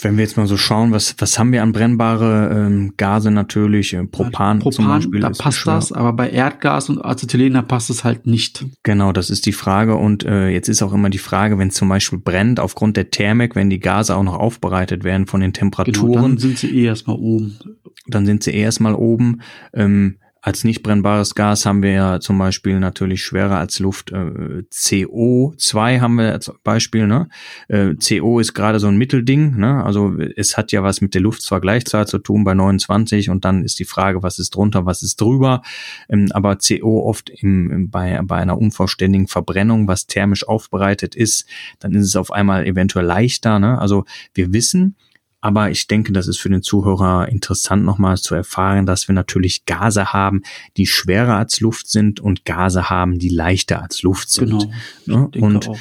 Wenn 0.01 0.15
wir 0.15 0.23
jetzt 0.23 0.37
mal 0.37 0.47
so 0.47 0.55
schauen, 0.55 0.93
was, 0.93 1.15
was 1.17 1.37
haben 1.37 1.51
wir 1.51 1.61
an 1.61 1.73
brennbare 1.73 2.55
ähm, 2.55 2.93
Gase 2.95 3.31
natürlich? 3.31 3.93
Äh, 3.93 4.05
Propan, 4.05 4.59
Propan 4.59 4.71
zum 4.71 4.87
Beispiel. 4.87 5.19
Da 5.19 5.29
passt 5.29 5.67
das, 5.67 5.91
aber 5.91 6.13
bei 6.13 6.29
Erdgas 6.29 6.89
und 6.89 7.03
Acetylen, 7.03 7.53
da 7.53 7.61
passt 7.61 7.89
es 7.89 8.05
halt 8.05 8.25
nicht. 8.25 8.65
Genau, 8.83 9.11
das 9.11 9.29
ist 9.29 9.45
die 9.45 9.51
Frage. 9.51 9.95
Und 9.95 10.23
äh, 10.23 10.47
jetzt 10.49 10.69
ist 10.69 10.81
auch 10.81 10.93
immer 10.93 11.09
die 11.09 11.17
Frage, 11.17 11.57
wenn 11.57 11.67
es 11.67 11.73
zum 11.73 11.89
Beispiel 11.89 12.17
brennt, 12.17 12.61
aufgrund 12.61 12.95
der 12.95 13.11
Thermik, 13.11 13.57
wenn 13.57 13.69
die 13.69 13.81
Gase 13.81 14.15
auch 14.15 14.23
noch 14.23 14.37
aufbereitet 14.37 15.03
werden 15.03 15.27
von 15.27 15.41
den 15.41 15.51
Temperaturen. 15.51 16.11
Genau, 16.13 16.21
dann 16.21 16.37
sind 16.37 16.59
sie 16.59 16.69
eh 16.69 16.85
erstmal 16.85 17.17
oben. 17.17 17.59
Dann 18.07 18.25
sind 18.25 18.43
sie 18.43 18.51
eh 18.51 18.61
erstmal 18.61 18.95
oben. 18.95 19.41
Ähm, 19.73 20.19
als 20.41 20.63
nicht 20.63 20.83
brennbares 20.83 21.35
Gas 21.35 21.65
haben 21.65 21.83
wir 21.83 21.91
ja 21.91 22.19
zum 22.19 22.37
Beispiel 22.37 22.79
natürlich 22.79 23.23
schwerer 23.23 23.57
als 23.57 23.79
Luft. 23.79 24.11
Äh, 24.11 24.63
CO2 24.71 25.99
haben 25.99 26.15
wir 26.15 26.31
als 26.31 26.51
Beispiel. 26.63 27.07
Ne? 27.07 27.27
Äh, 27.67 27.95
CO 27.95 28.39
ist 28.39 28.53
gerade 28.53 28.79
so 28.79 28.87
ein 28.87 28.97
Mittelding. 28.97 29.57
Ne? 29.57 29.83
Also 29.83 30.15
es 30.35 30.55
hat 30.55 30.71
ja 30.71 30.81
was 30.81 31.01
mit 31.01 31.13
der 31.13 31.21
Luftvergleichszahl 31.21 32.07
zu 32.07 32.19
tun 32.19 32.43
bei 32.43 32.53
29 32.53 33.29
und 33.29 33.43
dann 33.43 33.63
ist 33.63 33.79
die 33.79 33.85
Frage, 33.85 34.23
was 34.23 34.39
ist 34.39 34.55
drunter, 34.55 34.85
was 34.85 35.03
ist 35.03 35.19
drüber. 35.19 35.61
Ähm, 36.07 36.29
aber 36.31 36.57
CO 36.57 37.01
oft 37.05 37.29
im, 37.29 37.71
im, 37.71 37.89
bei, 37.89 38.19
bei 38.23 38.37
einer 38.37 38.57
unvollständigen 38.57 39.27
Verbrennung, 39.27 39.87
was 39.87 40.07
thermisch 40.07 40.47
aufbereitet 40.47 41.15
ist, 41.15 41.47
dann 41.79 41.93
ist 41.93 42.05
es 42.05 42.15
auf 42.15 42.31
einmal 42.31 42.65
eventuell 42.65 43.05
leichter. 43.05 43.59
Ne? 43.59 43.77
Also 43.77 44.05
wir 44.33 44.53
wissen, 44.53 44.95
aber 45.41 45.71
ich 45.71 45.87
denke, 45.87 46.11
das 46.11 46.27
ist 46.27 46.39
für 46.39 46.49
den 46.49 46.61
Zuhörer 46.61 47.29
interessant 47.29 47.85
nochmal 47.85 48.17
zu 48.17 48.35
erfahren, 48.35 48.85
dass 48.85 49.07
wir 49.07 49.15
natürlich 49.15 49.65
Gase 49.65 50.11
haben, 50.11 50.41
die 50.75 50.85
schwerer 50.85 51.37
als 51.37 51.61
Luft 51.61 51.89
sind 51.89 52.19
und 52.19 52.43
Gase 52.43 52.89
haben, 52.89 53.19
die 53.19 53.29
leichter 53.29 53.81
als 53.81 54.01
Luft 54.01 54.29
sind. 54.29 54.67
Genau. 55.05 55.29
Ne? 55.31 55.41
Und 55.41 55.69
auch. 55.69 55.77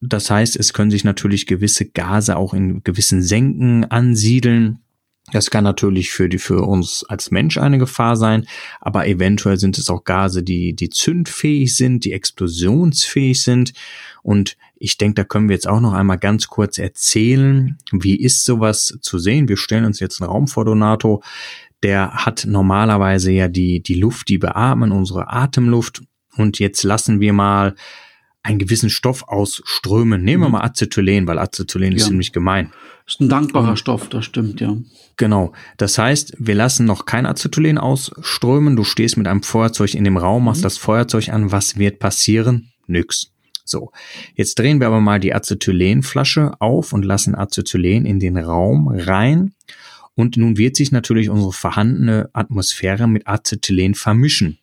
das 0.00 0.30
heißt, 0.30 0.56
es 0.56 0.72
können 0.72 0.90
sich 0.90 1.04
natürlich 1.04 1.46
gewisse 1.46 1.86
Gase 1.86 2.36
auch 2.36 2.54
in 2.54 2.82
gewissen 2.82 3.22
Senken 3.22 3.84
ansiedeln. 3.84 4.80
Das 5.30 5.50
kann 5.50 5.62
natürlich 5.62 6.10
für 6.10 6.28
die, 6.28 6.38
für 6.38 6.62
uns 6.62 7.04
als 7.04 7.30
Mensch 7.30 7.58
eine 7.58 7.78
Gefahr 7.78 8.16
sein, 8.16 8.46
aber 8.80 9.06
eventuell 9.06 9.58
sind 9.58 9.78
es 9.78 9.90
auch 9.90 10.04
Gase, 10.04 10.42
die, 10.42 10.74
die 10.74 10.88
zündfähig 10.88 11.76
sind, 11.76 12.04
die 12.04 12.12
explosionsfähig 12.12 13.42
sind. 13.42 13.74
Und 14.22 14.56
ich 14.80 14.98
denke, 14.98 15.14
da 15.14 15.24
können 15.24 15.48
wir 15.48 15.54
jetzt 15.54 15.68
auch 15.68 15.80
noch 15.80 15.92
einmal 15.92 16.18
ganz 16.18 16.48
kurz 16.48 16.78
erzählen, 16.78 17.78
wie 17.92 18.16
ist 18.16 18.44
sowas 18.44 18.98
zu 19.00 19.18
sehen. 19.18 19.48
Wir 19.48 19.56
stellen 19.56 19.84
uns 19.84 20.00
jetzt 20.00 20.20
einen 20.20 20.30
Raum 20.30 20.46
vor, 20.46 20.64
Donato. 20.64 21.22
Der 21.82 22.12
hat 22.12 22.44
normalerweise 22.48 23.30
ja 23.32 23.48
die, 23.48 23.82
die 23.82 23.94
Luft, 23.94 24.28
die 24.28 24.38
beatmen, 24.38 24.92
unsere 24.92 25.30
Atemluft. 25.30 26.02
Und 26.36 26.58
jetzt 26.58 26.82
lassen 26.82 27.20
wir 27.20 27.32
mal 27.32 27.74
einen 28.42 28.58
gewissen 28.58 28.90
Stoff 28.90 29.24
ausströmen. 29.26 30.22
Nehmen 30.22 30.44
wir 30.44 30.48
mhm. 30.48 30.52
mal 30.52 30.62
Acetylen, 30.62 31.26
weil 31.26 31.38
Acetylen 31.38 31.92
ja. 31.92 31.98
ist 31.98 32.06
ziemlich 32.06 32.32
gemein. 32.32 32.72
Ist 33.06 33.20
ein 33.20 33.28
dankbarer 33.28 33.76
Stoff, 33.76 34.08
das 34.08 34.24
stimmt, 34.24 34.60
ja. 34.60 34.76
Genau. 35.16 35.52
Das 35.76 35.98
heißt, 35.98 36.34
wir 36.38 36.54
lassen 36.54 36.86
noch 36.86 37.04
kein 37.04 37.26
Acetylen 37.26 37.78
ausströmen. 37.78 38.76
Du 38.76 38.84
stehst 38.84 39.16
mit 39.16 39.26
einem 39.26 39.42
Feuerzeug 39.42 39.94
in 39.94 40.04
dem 40.04 40.16
Raum, 40.16 40.44
machst 40.44 40.60
mhm. 40.60 40.64
das 40.64 40.78
Feuerzeug 40.78 41.30
an. 41.30 41.50
Was 41.50 41.78
wird 41.78 41.98
passieren? 41.98 42.70
Nix. 42.86 43.32
So, 43.68 43.92
jetzt 44.34 44.58
drehen 44.58 44.80
wir 44.80 44.86
aber 44.86 45.00
mal 45.00 45.20
die 45.20 45.34
Acetylenflasche 45.34 46.52
auf 46.58 46.92
und 46.92 47.04
lassen 47.04 47.34
Acetylen 47.34 48.06
in 48.06 48.18
den 48.18 48.38
Raum 48.38 48.88
rein. 48.88 49.52
Und 50.14 50.36
nun 50.36 50.56
wird 50.56 50.74
sich 50.74 50.90
natürlich 50.90 51.28
unsere 51.28 51.52
vorhandene 51.52 52.30
Atmosphäre 52.32 53.06
mit 53.06 53.28
Acetylen 53.28 53.94
vermischen. 53.94 54.58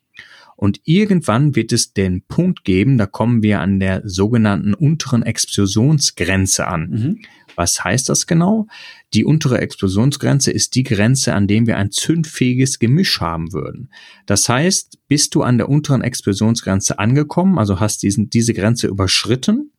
Und 0.55 0.79
irgendwann 0.85 1.55
wird 1.55 1.73
es 1.73 1.93
den 1.93 2.23
Punkt 2.23 2.63
geben, 2.63 2.97
da 2.97 3.05
kommen 3.05 3.43
wir 3.43 3.59
an 3.59 3.79
der 3.79 4.01
sogenannten 4.05 4.73
unteren 4.73 5.23
Explosionsgrenze 5.23 6.67
an. 6.67 6.89
Mhm. 6.89 7.19
Was 7.55 7.83
heißt 7.83 8.09
das 8.09 8.27
genau? 8.27 8.67
Die 9.13 9.23
untere 9.23 9.59
Explosionsgrenze 9.59 10.51
ist 10.51 10.75
die 10.75 10.83
Grenze, 10.83 11.33
an 11.33 11.47
dem 11.47 11.67
wir 11.67 11.77
ein 11.77 11.91
zündfähiges 11.91 12.79
Gemisch 12.79 13.21
haben 13.21 13.53
würden. 13.53 13.89
Das 14.25 14.49
heißt, 14.49 14.99
bist 15.07 15.35
du 15.35 15.41
an 15.41 15.57
der 15.57 15.69
unteren 15.69 16.01
Explosionsgrenze 16.01 16.99
angekommen, 16.99 17.57
also 17.57 17.79
hast 17.79 18.03
diesen, 18.03 18.29
diese 18.29 18.53
Grenze 18.53 18.87
überschritten, 18.87 19.71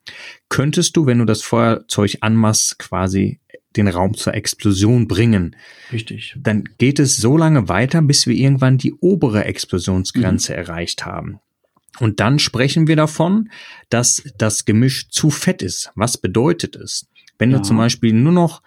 könntest 0.48 0.96
du, 0.96 1.06
wenn 1.06 1.18
du 1.18 1.24
das 1.24 1.42
Feuerzeug 1.42 2.16
anmachst, 2.20 2.78
quasi 2.78 3.40
den 3.76 3.88
Raum 3.88 4.14
zur 4.14 4.34
Explosion 4.34 5.08
bringen. 5.08 5.56
Richtig. 5.92 6.36
Dann 6.38 6.64
geht 6.78 6.98
es 6.98 7.16
so 7.16 7.36
lange 7.36 7.68
weiter, 7.68 8.02
bis 8.02 8.26
wir 8.26 8.34
irgendwann 8.34 8.78
die 8.78 8.94
obere 8.94 9.44
Explosionsgrenze 9.44 10.52
mhm. 10.52 10.58
erreicht 10.58 11.04
haben. 11.04 11.40
Und 11.98 12.20
dann 12.20 12.38
sprechen 12.38 12.88
wir 12.88 12.96
davon, 12.96 13.50
dass 13.88 14.22
das 14.38 14.64
Gemisch 14.64 15.08
zu 15.08 15.30
fett 15.30 15.62
ist. 15.62 15.90
Was 15.94 16.18
bedeutet 16.18 16.76
es? 16.76 17.08
Wenn 17.38 17.50
ja. 17.50 17.58
du 17.58 17.62
zum 17.62 17.76
Beispiel 17.76 18.12
nur 18.12 18.32
noch 18.32 18.62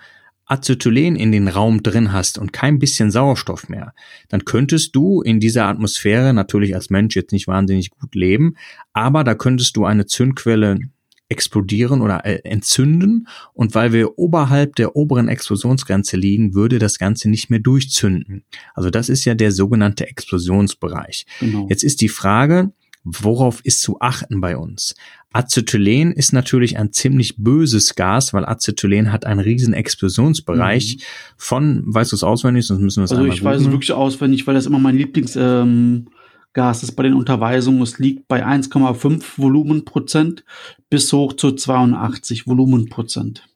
Acetylen 0.46 1.16
in 1.16 1.32
den 1.32 1.48
Raum 1.48 1.84
drin 1.84 2.12
hast 2.12 2.40
und 2.40 2.52
kein 2.54 2.80
bisschen 2.80 3.12
Sauerstoff 3.12 3.70
mehr, 3.70 3.94
dann 4.30 4.46
könntest 4.46 4.96
du 4.96 5.22
in 5.22 5.40
dieser 5.40 5.66
Atmosphäre 5.66 6.34
natürlich 6.34 6.74
als 6.74 6.90
Mensch 6.90 7.16
jetzt 7.16 7.32
nicht 7.32 7.48
wahnsinnig 7.48 7.92
gut 7.92 8.16
leben, 8.16 8.56
aber 8.92 9.24
da 9.24 9.36
könntest 9.36 9.78
du 9.78 9.86
eine 9.86 10.08
Zündquelle 10.08 10.80
explodieren 11.30 12.02
oder 12.02 12.26
äh, 12.26 12.42
entzünden 12.44 13.28
und 13.54 13.76
weil 13.76 13.94
wir 13.94 14.18
oberhalb 14.18 14.76
der 14.76 14.96
oberen 14.96 15.28
Explosionsgrenze 15.28 16.18
liegen, 16.18 16.56
würde 16.56 16.80
das 16.80 16.98
Ganze 16.98 17.30
nicht 17.30 17.50
mehr 17.50 17.60
durchzünden. 17.60 18.44
Also 18.74 18.90
das 18.90 19.10
ist 19.10 19.26
ja 19.26 19.36
der 19.36 19.52
sogenannte 19.52 20.08
Explosionsbereich. 20.08 21.26
Genau. 21.40 21.68
Jetzt 21.70 21.84
ist 21.84 22.02
die 22.02 22.10
Frage, 22.10 22.72
worauf 23.04 23.64
ist 23.64 23.82
zu 23.82 24.00
achten 24.02 24.42
bei 24.42 24.58
uns? 24.58 24.96
Acetylen 25.32 26.12
ist 26.12 26.34
natürlich 26.34 26.78
ein 26.78 26.92
ziemlich 26.92 27.36
böses 27.38 27.94
Gas, 27.94 28.34
weil 28.34 28.46
Acetylen 28.46 29.12
hat 29.12 29.26
einen 29.26 29.40
riesen 29.40 29.74
Explosionsbereich 29.74 30.98
mhm. 30.98 31.04
von, 31.38 31.84
weißt 31.86 32.12
du 32.12 32.16
es 32.16 32.24
auswendig, 32.24 32.66
sonst 32.66 32.82
müssen 32.82 33.02
wir 33.02 33.06
es 33.06 33.12
Also 33.12 33.26
ich 33.26 33.44
weiß 33.44 33.62
es 33.62 33.72
wirklich 33.72 33.92
auswendig, 33.92 34.48
weil 34.48 34.56
das 34.56 34.66
immer 34.66 34.80
mein 34.80 34.98
Lieblings 34.98 35.36
ähm, 35.36 36.08
Gas 36.54 36.84
ist 36.84 36.94
bei 36.94 37.04
den 37.04 37.14
Unterweisungen. 37.14 37.82
Es 37.82 38.00
liegt 38.00 38.28
bei 38.28 38.46
1,5 38.46 39.38
Volumenprozent 39.38 40.44
bis 40.90 41.12
hoch 41.14 41.34
zu 41.34 41.52
82 41.52 42.48
Volumenprozent. 42.48 43.48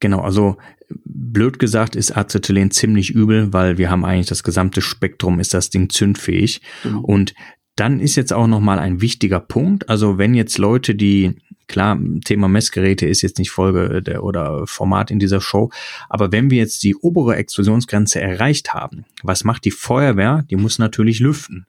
Genau, 0.00 0.20
also 0.20 0.56
blöd 0.88 1.58
gesagt 1.58 1.96
ist 1.96 2.16
Acetylen 2.16 2.70
ziemlich 2.70 3.10
übel, 3.10 3.52
weil 3.52 3.78
wir 3.78 3.90
haben 3.90 4.04
eigentlich 4.04 4.26
das 4.26 4.42
gesamte 4.42 4.82
Spektrum, 4.82 5.40
ist 5.40 5.54
das 5.54 5.70
Ding 5.70 5.88
zündfähig. 5.88 6.60
Mhm. 6.84 6.98
Und 6.98 7.34
dann 7.76 8.00
ist 8.00 8.16
jetzt 8.16 8.32
auch 8.32 8.46
nochmal 8.46 8.78
ein 8.78 9.00
wichtiger 9.00 9.40
Punkt. 9.40 9.88
Also 9.88 10.18
wenn 10.18 10.34
jetzt 10.34 10.58
Leute, 10.58 10.94
die 10.94 11.36
Klar, 11.68 11.98
Thema 12.24 12.46
Messgeräte 12.46 13.06
ist 13.06 13.22
jetzt 13.22 13.38
nicht 13.38 13.50
Folge 13.50 14.00
der, 14.00 14.22
oder 14.22 14.66
Format 14.66 15.10
in 15.10 15.18
dieser 15.18 15.40
Show, 15.40 15.70
aber 16.08 16.30
wenn 16.30 16.50
wir 16.50 16.58
jetzt 16.58 16.84
die 16.84 16.94
obere 16.94 17.34
Explosionsgrenze 17.36 18.20
erreicht 18.20 18.72
haben, 18.72 19.04
was 19.22 19.42
macht 19.42 19.64
die 19.64 19.72
Feuerwehr? 19.72 20.44
Die 20.48 20.56
muss 20.56 20.78
natürlich 20.78 21.18
lüften. 21.18 21.66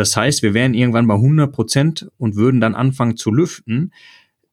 Das 0.00 0.16
heißt, 0.16 0.42
wir 0.42 0.54
wären 0.54 0.72
irgendwann 0.72 1.06
bei 1.06 1.16
100 1.16 1.52
Prozent 1.52 2.08
und 2.16 2.34
würden 2.34 2.58
dann 2.58 2.74
anfangen 2.74 3.18
zu 3.18 3.30
lüften. 3.30 3.92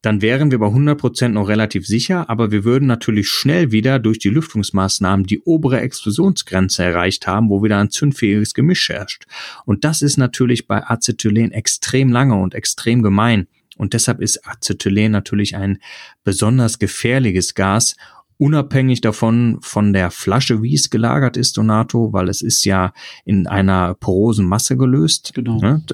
Dann 0.02 0.20
wären 0.20 0.50
wir 0.50 0.58
bei 0.58 0.66
100 0.66 1.00
Prozent 1.00 1.34
noch 1.34 1.48
relativ 1.48 1.86
sicher, 1.86 2.28
aber 2.28 2.50
wir 2.50 2.64
würden 2.64 2.86
natürlich 2.86 3.30
schnell 3.30 3.72
wieder 3.72 3.98
durch 3.98 4.18
die 4.18 4.28
Lüftungsmaßnahmen 4.28 5.24
die 5.24 5.40
obere 5.40 5.80
Explosionsgrenze 5.80 6.84
erreicht 6.84 7.26
haben, 7.26 7.48
wo 7.48 7.64
wieder 7.64 7.78
ein 7.78 7.88
zündfähiges 7.88 8.52
Gemisch 8.52 8.90
herrscht. 8.90 9.24
Und 9.64 9.84
das 9.84 10.02
ist 10.02 10.18
natürlich 10.18 10.66
bei 10.66 10.86
Acetylen 10.86 11.50
extrem 11.50 12.12
lange 12.12 12.34
und 12.34 12.54
extrem 12.54 13.02
gemein. 13.02 13.46
Und 13.78 13.94
deshalb 13.94 14.20
ist 14.20 14.46
Acetylen 14.46 15.12
natürlich 15.12 15.56
ein 15.56 15.78
besonders 16.24 16.78
gefährliches 16.78 17.54
Gas 17.54 17.96
unabhängig 18.38 19.00
davon 19.00 19.58
von 19.60 19.92
der 19.92 20.10
Flasche, 20.10 20.62
wie 20.62 20.74
es 20.74 20.90
gelagert 20.90 21.36
ist, 21.36 21.56
Donato, 21.56 22.12
weil 22.12 22.28
es 22.28 22.40
ist 22.40 22.64
ja 22.64 22.92
in 23.24 23.46
einer 23.46 23.94
porosen 23.94 24.46
Masse 24.46 24.76
gelöst. 24.76 25.32
Genau. 25.34 25.58
Ne? 25.60 25.84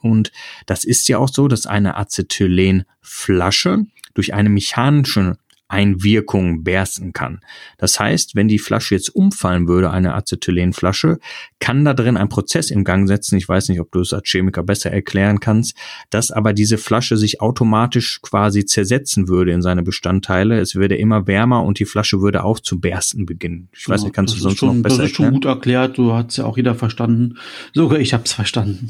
Und 0.00 0.32
das 0.66 0.84
ist 0.84 1.08
ja 1.08 1.18
auch 1.18 1.28
so, 1.28 1.48
dass 1.48 1.66
eine 1.66 1.96
Acetylenflasche 1.96 3.84
durch 4.14 4.34
eine 4.34 4.48
mechanische 4.48 5.38
Einwirkung 5.68 6.62
bersten 6.62 7.12
kann. 7.12 7.40
Das 7.78 7.98
heißt, 7.98 8.36
wenn 8.36 8.48
die 8.48 8.58
Flasche 8.58 8.94
jetzt 8.94 9.14
umfallen 9.14 9.66
würde, 9.66 9.90
eine 9.90 10.14
Acetylenflasche, 10.14 11.18
kann 11.58 11.84
da 11.84 11.94
drin 11.94 12.16
ein 12.16 12.28
Prozess 12.28 12.70
in 12.70 12.84
Gang 12.84 13.08
setzen. 13.08 13.36
Ich 13.36 13.48
weiß 13.48 13.68
nicht, 13.68 13.80
ob 13.80 13.90
du 13.90 14.00
es 14.00 14.12
als 14.12 14.28
Chemiker 14.28 14.62
besser 14.62 14.92
erklären 14.92 15.40
kannst, 15.40 15.76
dass 16.10 16.30
aber 16.30 16.52
diese 16.52 16.78
Flasche 16.78 17.16
sich 17.16 17.40
automatisch 17.40 18.20
quasi 18.22 18.64
zersetzen 18.64 19.28
würde 19.28 19.52
in 19.52 19.62
seine 19.62 19.82
Bestandteile. 19.82 20.60
Es 20.60 20.74
würde 20.74 20.96
immer 20.96 21.26
wärmer 21.26 21.64
und 21.64 21.78
die 21.78 21.84
Flasche 21.84 22.20
würde 22.20 22.44
auch 22.44 22.60
zu 22.60 22.80
bersten 22.80 23.26
beginnen. 23.26 23.68
Ich 23.72 23.88
weiß 23.88 24.02
ja, 24.02 24.06
nicht, 24.06 24.14
kannst 24.14 24.34
du 24.34 24.38
sonst 24.38 24.58
schon, 24.58 24.76
noch 24.76 24.82
besser 24.82 24.98
Das 24.98 25.06
ist 25.06 25.12
erklären? 25.12 25.32
schon 25.32 25.40
gut 25.40 25.44
erklärt. 25.46 25.98
Du 25.98 26.12
hast 26.12 26.36
ja 26.36 26.44
auch 26.44 26.56
jeder 26.56 26.74
verstanden. 26.74 27.38
Sogar 27.74 27.98
ich 27.98 28.14
habe 28.14 28.24
es 28.24 28.32
verstanden. 28.32 28.88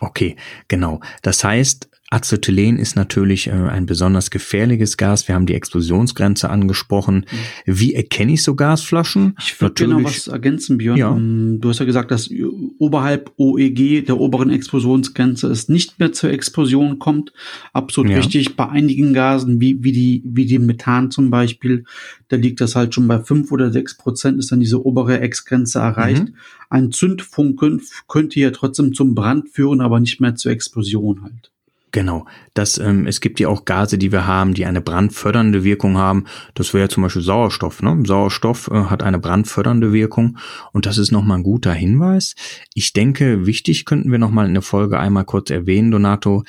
Okay, 0.00 0.36
genau. 0.68 1.00
Das 1.22 1.42
heißt, 1.44 1.88
Acetylen 2.08 2.78
ist 2.78 2.94
natürlich 2.94 3.48
äh, 3.48 3.50
ein 3.50 3.84
besonders 3.84 4.30
gefährliches 4.30 4.96
Gas. 4.96 5.26
Wir 5.26 5.34
haben 5.34 5.46
die 5.46 5.54
Explosionsgrenze 5.54 6.48
angesprochen. 6.48 7.26
Mhm. 7.66 7.78
Wie 7.78 7.94
erkenne 7.94 8.34
ich 8.34 8.44
so 8.44 8.54
Gasflaschen? 8.54 9.34
Ich 9.40 9.60
würde 9.60 9.74
gerne 9.74 9.94
noch 9.94 10.04
was 10.04 10.28
ergänzen, 10.28 10.78
Björn. 10.78 10.96
Ja. 10.96 11.10
Ähm, 11.10 11.58
du 11.60 11.68
hast 11.68 11.80
ja 11.80 11.84
gesagt, 11.84 12.12
dass 12.12 12.30
oberhalb 12.78 13.32
OEG, 13.38 14.06
der 14.06 14.20
oberen 14.20 14.50
Explosionsgrenze, 14.50 15.48
es 15.48 15.68
nicht 15.68 15.98
mehr 15.98 16.12
zur 16.12 16.30
Explosion 16.30 17.00
kommt. 17.00 17.32
Absolut 17.72 18.12
ja. 18.12 18.18
richtig. 18.18 18.54
Bei 18.54 18.68
einigen 18.68 19.12
Gasen, 19.12 19.60
wie, 19.60 19.82
wie, 19.82 19.92
die, 19.92 20.22
wie 20.24 20.46
die 20.46 20.60
Methan 20.60 21.10
zum 21.10 21.30
Beispiel, 21.30 21.84
da 22.28 22.36
liegt 22.36 22.60
das 22.60 22.76
halt 22.76 22.94
schon 22.94 23.08
bei 23.08 23.18
fünf 23.18 23.50
oder 23.50 23.72
sechs 23.72 23.96
Prozent, 23.96 24.38
ist 24.38 24.52
dann 24.52 24.60
diese 24.60 24.84
obere 24.86 25.18
Ex-Grenze 25.18 25.80
erreicht. 25.80 26.22
Mhm. 26.22 26.34
Ein 26.70 26.92
Zündfunken 26.92 27.82
könnte 28.06 28.38
ja 28.38 28.52
trotzdem 28.52 28.94
zum 28.94 29.16
Brand 29.16 29.48
führen, 29.48 29.80
aber 29.80 29.98
nicht 29.98 30.20
mehr 30.20 30.36
zur 30.36 30.52
Explosion 30.52 31.22
halt. 31.22 31.50
Genau. 31.96 32.26
Das, 32.52 32.76
ähm, 32.76 33.06
es 33.06 33.22
gibt 33.22 33.40
ja 33.40 33.48
auch 33.48 33.64
Gase, 33.64 33.96
die 33.96 34.12
wir 34.12 34.26
haben, 34.26 34.52
die 34.52 34.66
eine 34.66 34.82
brandfördernde 34.82 35.64
Wirkung 35.64 35.96
haben. 35.96 36.26
Das 36.52 36.74
wäre 36.74 36.84
ja 36.84 36.88
zum 36.90 37.04
Beispiel 37.04 37.22
Sauerstoff. 37.22 37.80
Ne? 37.80 38.02
Sauerstoff 38.04 38.68
äh, 38.70 38.74
hat 38.74 39.02
eine 39.02 39.18
brandfördernde 39.18 39.94
Wirkung 39.94 40.36
und 40.74 40.84
das 40.84 40.98
ist 40.98 41.10
nochmal 41.10 41.38
ein 41.38 41.42
guter 41.42 41.72
Hinweis. 41.72 42.34
Ich 42.74 42.92
denke, 42.92 43.46
wichtig 43.46 43.86
könnten 43.86 44.12
wir 44.12 44.18
nochmal 44.18 44.46
in 44.46 44.52
der 44.52 44.62
Folge 44.62 44.98
einmal 45.00 45.24
kurz 45.24 45.48
erwähnen, 45.48 45.90
Donato, 45.90 46.44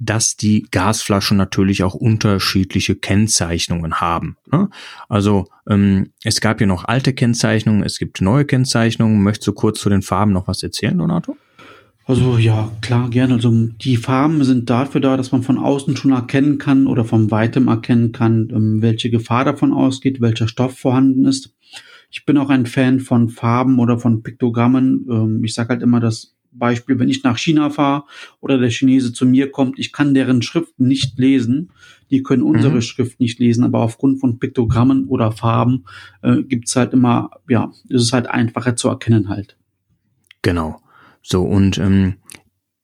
dass 0.00 0.36
die 0.36 0.66
Gasflaschen 0.72 1.36
natürlich 1.36 1.84
auch 1.84 1.94
unterschiedliche 1.94 2.96
Kennzeichnungen 2.96 4.00
haben. 4.00 4.38
Ne? 4.50 4.70
Also 5.08 5.46
ähm, 5.68 6.08
es 6.24 6.40
gab 6.40 6.60
ja 6.60 6.66
noch 6.66 6.86
alte 6.86 7.12
Kennzeichnungen, 7.12 7.84
es 7.84 8.00
gibt 8.00 8.20
neue 8.20 8.44
Kennzeichnungen. 8.44 9.22
Möchtest 9.22 9.46
du 9.46 9.52
kurz 9.52 9.78
zu 9.78 9.88
den 9.88 10.02
Farben 10.02 10.32
noch 10.32 10.48
was 10.48 10.64
erzählen, 10.64 10.98
Donato? 10.98 11.36
Also 12.10 12.38
ja, 12.38 12.72
klar, 12.80 13.08
gerne. 13.08 13.34
Also 13.34 13.52
die 13.52 13.96
Farben 13.96 14.42
sind 14.42 14.68
dafür 14.68 15.00
da, 15.00 15.16
dass 15.16 15.30
man 15.30 15.44
von 15.44 15.58
außen 15.58 15.96
schon 15.96 16.10
erkennen 16.10 16.58
kann 16.58 16.88
oder 16.88 17.04
von 17.04 17.30
weitem 17.30 17.68
erkennen 17.68 18.10
kann, 18.10 18.48
ähm, 18.52 18.82
welche 18.82 19.10
Gefahr 19.10 19.44
davon 19.44 19.72
ausgeht, 19.72 20.20
welcher 20.20 20.48
Stoff 20.48 20.76
vorhanden 20.76 21.24
ist. 21.24 21.54
Ich 22.10 22.26
bin 22.26 22.36
auch 22.36 22.50
ein 22.50 22.66
Fan 22.66 22.98
von 22.98 23.28
Farben 23.28 23.78
oder 23.78 23.96
von 23.96 24.24
Piktogrammen. 24.24 25.06
Ähm, 25.08 25.44
ich 25.44 25.54
sage 25.54 25.68
halt 25.68 25.82
immer 25.82 26.00
das 26.00 26.34
Beispiel, 26.50 26.98
wenn 26.98 27.08
ich 27.08 27.22
nach 27.22 27.38
China 27.38 27.70
fahre 27.70 28.02
oder 28.40 28.58
der 28.58 28.70
Chinese 28.70 29.12
zu 29.12 29.24
mir 29.24 29.52
kommt, 29.52 29.78
ich 29.78 29.92
kann 29.92 30.12
deren 30.12 30.42
Schrift 30.42 30.80
nicht 30.80 31.16
lesen. 31.16 31.70
Die 32.10 32.24
können 32.24 32.42
unsere 32.42 32.74
mhm. 32.74 32.82
Schrift 32.82 33.20
nicht 33.20 33.38
lesen, 33.38 33.62
aber 33.62 33.82
aufgrund 33.82 34.18
von 34.18 34.40
Piktogrammen 34.40 35.04
oder 35.06 35.30
Farben 35.30 35.84
äh, 36.22 36.42
gibt's 36.42 36.74
halt 36.74 36.92
immer, 36.92 37.30
ja, 37.48 37.70
ist 37.88 38.02
es 38.02 38.12
halt 38.12 38.26
einfacher 38.26 38.74
zu 38.74 38.88
erkennen 38.88 39.28
halt. 39.28 39.56
Genau. 40.42 40.80
So, 41.22 41.42
und 41.42 41.78
ähm, 41.78 42.16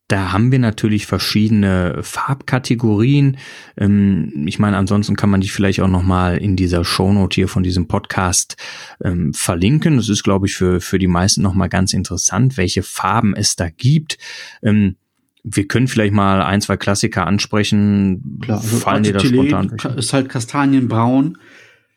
da 0.08 0.32
haben 0.32 0.52
wir 0.52 0.60
natürlich 0.60 1.06
verschiedene 1.06 1.98
Farbkategorien. 2.00 3.38
Ähm, 3.76 4.44
ich 4.46 4.58
meine, 4.58 4.76
ansonsten 4.76 5.16
kann 5.16 5.30
man 5.30 5.40
die 5.40 5.48
vielleicht 5.48 5.80
auch 5.80 5.88
nochmal 5.88 6.38
in 6.38 6.54
dieser 6.54 6.84
Shownote 6.84 7.34
hier 7.34 7.48
von 7.48 7.64
diesem 7.64 7.88
Podcast 7.88 8.56
ähm, 9.02 9.34
verlinken. 9.34 9.96
Das 9.96 10.08
ist, 10.08 10.22
glaube 10.22 10.46
ich, 10.46 10.54
für, 10.54 10.80
für 10.80 10.98
die 10.98 11.08
meisten 11.08 11.42
nochmal 11.42 11.68
ganz 11.68 11.92
interessant, 11.92 12.56
welche 12.56 12.84
Farben 12.84 13.34
es 13.34 13.56
da 13.56 13.68
gibt. 13.68 14.18
Ähm, 14.62 14.96
wir 15.42 15.66
können 15.66 15.88
vielleicht 15.88 16.12
mal 16.14 16.42
ein, 16.42 16.60
zwei 16.60 16.76
Klassiker 16.76 17.26
ansprechen. 17.26 18.40
Klar, 18.42 18.60
also 18.60 18.76
Fallen 18.76 19.02
dir 19.02 19.12
da 19.12 19.20
spontan? 19.20 19.76
Ist 19.96 20.12
halt 20.12 20.28
Kastanienbraun. 20.28 21.38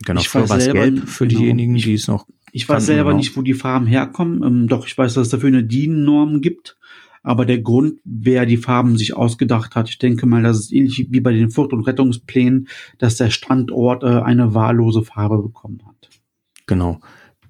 Genau, 0.05 0.22
ich 0.22 0.29
früher 0.29 0.48
war 0.50 0.58
es 0.58 0.72
gelb 0.72 1.10
für 1.10 1.27
genau, 1.27 1.41
diejenigen, 1.41 1.75
die 1.75 1.93
es 1.93 2.08
noch 2.08 2.25
ich 2.51 2.68
weiß 2.68 2.86
selber 2.86 3.13
nicht, 3.13 3.36
wo 3.36 3.41
die 3.41 3.53
Farben 3.53 3.86
herkommen. 3.86 4.44
Ähm, 4.44 4.68
doch, 4.68 4.86
ich 4.86 4.98
weiß, 4.98 5.13
dass 5.13 5.27
es 5.27 5.29
dafür 5.29 5.50
eine 5.50 5.63
DIN-Norm 5.63 6.41
gibt. 6.41 6.77
Aber 7.22 7.46
der 7.46 7.60
Grund, 7.60 8.00
wer 8.06 8.46
die 8.46 8.58
Farben 8.58 8.98
sich 8.98 9.15
ausgedacht 9.15 9.75
hat, 9.75 9.89
ich 9.89 10.00
denke 10.00 10.25
mal, 10.25 10.41
das 10.41 10.60
ist 10.60 10.72
ähnlich 10.72 11.08
wie 11.10 11.20
bei 11.20 11.34
den 11.34 11.51
Flucht- 11.51 11.74
und 11.74 11.82
Rettungsplänen, 11.82 12.68
dass 12.98 13.18
der 13.18 13.29
Standort 13.29 14.03
äh, 14.03 14.22
eine 14.22 14.53
wahllose 14.53 15.03
Farbe 15.03 15.41
bekommen 15.41 15.82
hat. 15.86 16.10
Genau. 16.65 17.00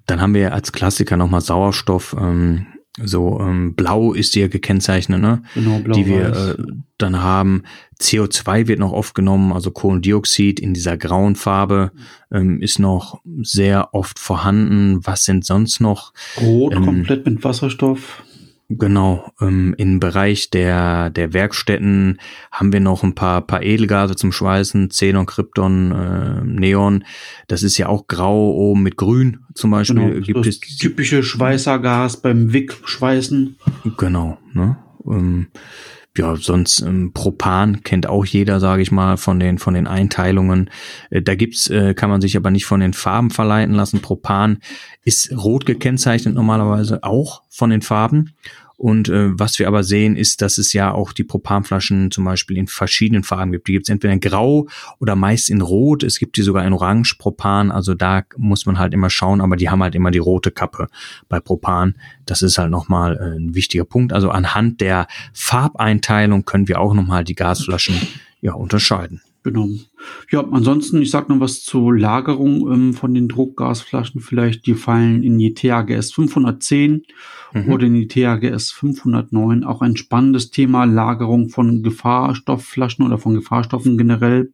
Dann 0.06 0.20
haben 0.20 0.34
wir 0.34 0.52
als 0.52 0.72
Klassiker 0.72 1.16
nochmal 1.16 1.40
Sauerstoff. 1.40 2.16
Ähm, 2.18 2.66
so 2.98 3.38
ähm, 3.40 3.74
blau 3.74 4.12
ist 4.12 4.34
die 4.34 4.40
ja 4.40 4.48
gekennzeichnet, 4.48 5.20
ne? 5.20 5.42
Genau, 5.54 5.78
blau 5.78 5.94
die 5.94 6.06
wir 6.06 6.56
äh, 6.58 6.62
dann 6.98 7.22
haben. 7.22 7.62
CO2 8.00 8.66
wird 8.66 8.78
noch 8.78 8.92
oft 8.92 9.14
genommen, 9.14 9.52
also 9.52 9.70
Kohlendioxid 9.70 10.58
in 10.58 10.74
dieser 10.74 10.96
grauen 10.96 11.36
Farbe 11.36 11.92
ähm, 12.32 12.60
ist 12.60 12.78
noch 12.78 13.20
sehr 13.42 13.94
oft 13.94 14.18
vorhanden. 14.18 15.06
Was 15.06 15.24
sind 15.24 15.44
sonst 15.44 15.80
noch? 15.80 16.12
Rot 16.40 16.74
ähm, 16.74 16.84
komplett 16.84 17.26
mit 17.26 17.44
Wasserstoff. 17.44 18.22
Genau, 18.72 19.32
ähm, 19.40 19.74
im 19.78 19.98
Bereich 19.98 20.48
der, 20.50 21.10
der 21.10 21.32
Werkstätten 21.32 22.20
haben 22.52 22.72
wir 22.72 22.78
noch 22.78 23.02
ein 23.02 23.16
paar, 23.16 23.40
paar 23.40 23.64
Edelgase 23.64 24.14
zum 24.14 24.30
Schweißen, 24.30 24.90
Xenon, 24.90 25.26
Krypton, 25.26 25.90
äh, 25.90 26.44
Neon. 26.44 27.04
Das 27.48 27.64
ist 27.64 27.78
ja 27.78 27.88
auch 27.88 28.06
grau 28.06 28.52
oben 28.52 28.84
mit 28.84 28.96
grün 28.96 29.40
zum 29.54 29.72
Beispiel. 29.72 30.12
Genau, 30.12 30.20
gibt 30.24 30.46
es 30.46 30.60
typische 30.60 31.24
Schweißergas 31.24 32.18
beim 32.18 32.52
Wick-Schweißen. 32.52 33.56
Genau, 33.98 34.38
ne? 34.52 34.76
Ähm, 35.04 35.48
ja, 36.20 36.36
sonst 36.36 36.80
ähm, 36.82 37.12
Propan 37.14 37.82
kennt 37.82 38.06
auch 38.06 38.26
jeder, 38.26 38.60
sage 38.60 38.82
ich 38.82 38.92
mal, 38.92 39.16
von 39.16 39.40
den 39.40 39.58
von 39.58 39.72
den 39.72 39.86
Einteilungen. 39.86 40.68
Äh, 41.08 41.22
da 41.22 41.34
gibt's, 41.34 41.70
äh, 41.70 41.94
kann 41.94 42.10
man 42.10 42.20
sich 42.20 42.36
aber 42.36 42.50
nicht 42.50 42.66
von 42.66 42.80
den 42.80 42.92
Farben 42.92 43.30
verleiten 43.30 43.74
lassen. 43.74 44.02
Propan 44.02 44.58
ist 45.02 45.32
rot 45.32 45.64
gekennzeichnet 45.64 46.34
normalerweise 46.34 47.02
auch 47.04 47.42
von 47.48 47.70
den 47.70 47.80
Farben 47.80 48.34
und 48.80 49.10
äh, 49.10 49.38
was 49.38 49.58
wir 49.58 49.68
aber 49.68 49.84
sehen, 49.84 50.16
ist, 50.16 50.40
dass 50.40 50.56
es 50.56 50.72
ja 50.72 50.90
auch 50.90 51.12
die 51.12 51.22
Propanflaschen 51.22 52.10
zum 52.10 52.24
Beispiel 52.24 52.56
in 52.56 52.66
verschiedenen 52.66 53.24
Farben 53.24 53.52
gibt. 53.52 53.68
Die 53.68 53.72
gibt 53.72 53.84
es 53.84 53.90
entweder 53.90 54.14
in 54.14 54.20
Grau 54.20 54.68
oder 54.98 55.16
meist 55.16 55.50
in 55.50 55.60
Rot. 55.60 56.02
Es 56.02 56.18
gibt 56.18 56.38
die 56.38 56.42
sogar 56.42 56.64
in 56.64 56.72
Orange 56.72 57.16
Propan. 57.18 57.70
Also 57.70 57.92
da 57.92 58.22
muss 58.38 58.64
man 58.64 58.78
halt 58.78 58.94
immer 58.94 59.10
schauen, 59.10 59.42
aber 59.42 59.56
die 59.56 59.68
haben 59.68 59.82
halt 59.82 59.94
immer 59.94 60.10
die 60.10 60.18
rote 60.18 60.50
Kappe 60.50 60.88
bei 61.28 61.40
Propan. 61.40 61.94
Das 62.24 62.40
ist 62.40 62.56
halt 62.56 62.70
nochmal 62.70 63.18
äh, 63.18 63.38
ein 63.38 63.54
wichtiger 63.54 63.84
Punkt. 63.84 64.14
Also 64.14 64.30
anhand 64.30 64.80
der 64.80 65.08
Farbeinteilung 65.34 66.46
können 66.46 66.66
wir 66.66 66.80
auch 66.80 66.94
nochmal 66.94 67.22
die 67.22 67.34
Gasflaschen 67.34 68.00
ja 68.40 68.54
unterscheiden. 68.54 69.20
Genau. 69.42 69.68
Ja, 70.30 70.46
ansonsten, 70.50 71.00
ich 71.00 71.10
sag 71.10 71.30
noch 71.30 71.40
was 71.40 71.62
zur 71.62 71.96
Lagerung 71.96 72.70
ähm, 72.70 72.92
von 72.92 73.14
den 73.14 73.26
Druckgasflaschen 73.26 74.20
vielleicht. 74.20 74.66
Die 74.66 74.74
fallen 74.74 75.22
in 75.22 75.38
die 75.38 75.54
THGS 75.54 76.12
510 76.12 77.04
mhm. 77.54 77.72
oder 77.72 77.86
in 77.86 77.94
die 77.94 78.06
THGS 78.06 78.70
509. 78.72 79.64
Auch 79.64 79.80
ein 79.80 79.96
spannendes 79.96 80.50
Thema 80.50 80.84
Lagerung 80.84 81.48
von 81.48 81.82
Gefahrstoffflaschen 81.82 83.06
oder 83.06 83.16
von 83.16 83.34
Gefahrstoffen 83.34 83.96
generell. 83.96 84.52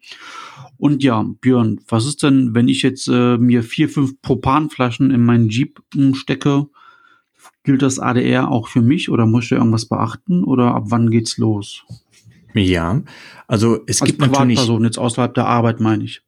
Und 0.78 1.02
ja, 1.02 1.24
Björn, 1.40 1.80
was 1.88 2.06
ist 2.06 2.22
denn, 2.22 2.54
wenn 2.54 2.68
ich 2.68 2.82
jetzt 2.82 3.08
äh, 3.08 3.38
mir 3.38 3.62
vier, 3.64 3.88
fünf 3.88 4.20
Propanflaschen 4.22 5.10
in 5.10 5.24
meinen 5.24 5.48
Jeep 5.48 5.80
stecke? 6.12 6.68
Gilt 7.64 7.82
das 7.82 7.98
ADR 7.98 8.52
auch 8.52 8.68
für 8.68 8.82
mich 8.82 9.10
oder 9.10 9.26
muss 9.26 9.46
ich 9.46 9.52
irgendwas 9.52 9.86
beachten 9.86 10.44
oder 10.44 10.74
ab 10.74 10.84
wann 10.86 11.10
geht's 11.10 11.38
los? 11.38 11.84
Ja, 12.56 13.02
also 13.46 13.80
es 13.86 14.00
Als 14.00 14.10
gibt 14.10 14.20
natürlich 14.20 14.66
jetzt 14.66 14.98
außerhalb 14.98 15.34
der 15.34 15.46
Arbeit 15.46 15.80
meine 15.80 16.04
ich. 16.04 16.22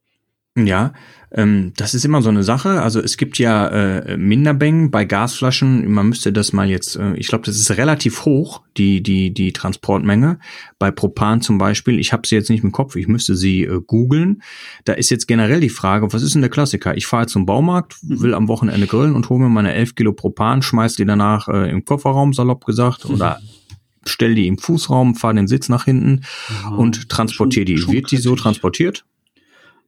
Ja, 0.56 0.92
ähm, 1.30 1.72
das 1.76 1.94
ist 1.94 2.04
immer 2.04 2.22
so 2.22 2.30
eine 2.30 2.42
Sache. 2.42 2.82
Also 2.82 3.00
es 3.00 3.16
gibt 3.16 3.38
ja 3.38 3.68
äh, 3.68 4.16
Mindermengen 4.16 4.90
bei 4.90 5.04
Gasflaschen. 5.04 5.90
Man 5.90 6.08
müsste 6.08 6.32
das 6.32 6.52
mal 6.52 6.68
jetzt, 6.68 6.96
äh, 6.96 7.14
ich 7.14 7.28
glaube, 7.28 7.44
das 7.44 7.56
ist 7.56 7.70
relativ 7.76 8.24
hoch, 8.24 8.62
die, 8.76 9.02
die, 9.02 9.32
die 9.32 9.52
Transportmenge. 9.52 10.38
Bei 10.78 10.90
Propan 10.90 11.40
zum 11.40 11.58
Beispiel, 11.58 11.98
ich 11.98 12.12
habe 12.12 12.26
sie 12.26 12.34
jetzt 12.34 12.50
nicht 12.50 12.64
im 12.64 12.72
Kopf, 12.72 12.96
ich 12.96 13.08
müsste 13.08 13.36
sie 13.36 13.64
äh, 13.64 13.80
googeln. 13.86 14.42
Da 14.84 14.94
ist 14.94 15.10
jetzt 15.10 15.28
generell 15.28 15.60
die 15.60 15.68
Frage, 15.68 16.12
was 16.12 16.22
ist 16.22 16.34
denn 16.34 16.42
der 16.42 16.50
Klassiker? 16.50 16.96
Ich 16.96 17.06
fahre 17.06 17.26
zum 17.26 17.46
Baumarkt, 17.46 17.96
will 18.02 18.34
am 18.34 18.48
Wochenende 18.48 18.86
grillen 18.86 19.14
und 19.14 19.28
hole 19.28 19.40
mir 19.40 19.50
meine 19.50 19.74
11 19.74 19.94
Kilo 19.94 20.12
Propan, 20.12 20.62
schmeiß 20.62 20.96
die 20.96 21.04
danach 21.04 21.48
äh, 21.48 21.70
im 21.70 21.84
Kofferraum, 21.84 22.32
salopp 22.32 22.64
gesagt, 22.64 23.04
oder 23.04 23.38
stell 24.08 24.34
die 24.34 24.46
im 24.46 24.58
Fußraum, 24.58 25.14
fahr 25.14 25.34
den 25.34 25.48
Sitz 25.48 25.68
nach 25.68 25.84
hinten 25.84 26.22
ja, 26.62 26.70
und 26.70 27.08
transportiere 27.08 27.64
die. 27.64 27.78
Schon 27.78 27.92
Wird 27.92 28.10
die 28.10 28.16
so 28.16 28.34
transportiert? 28.36 29.04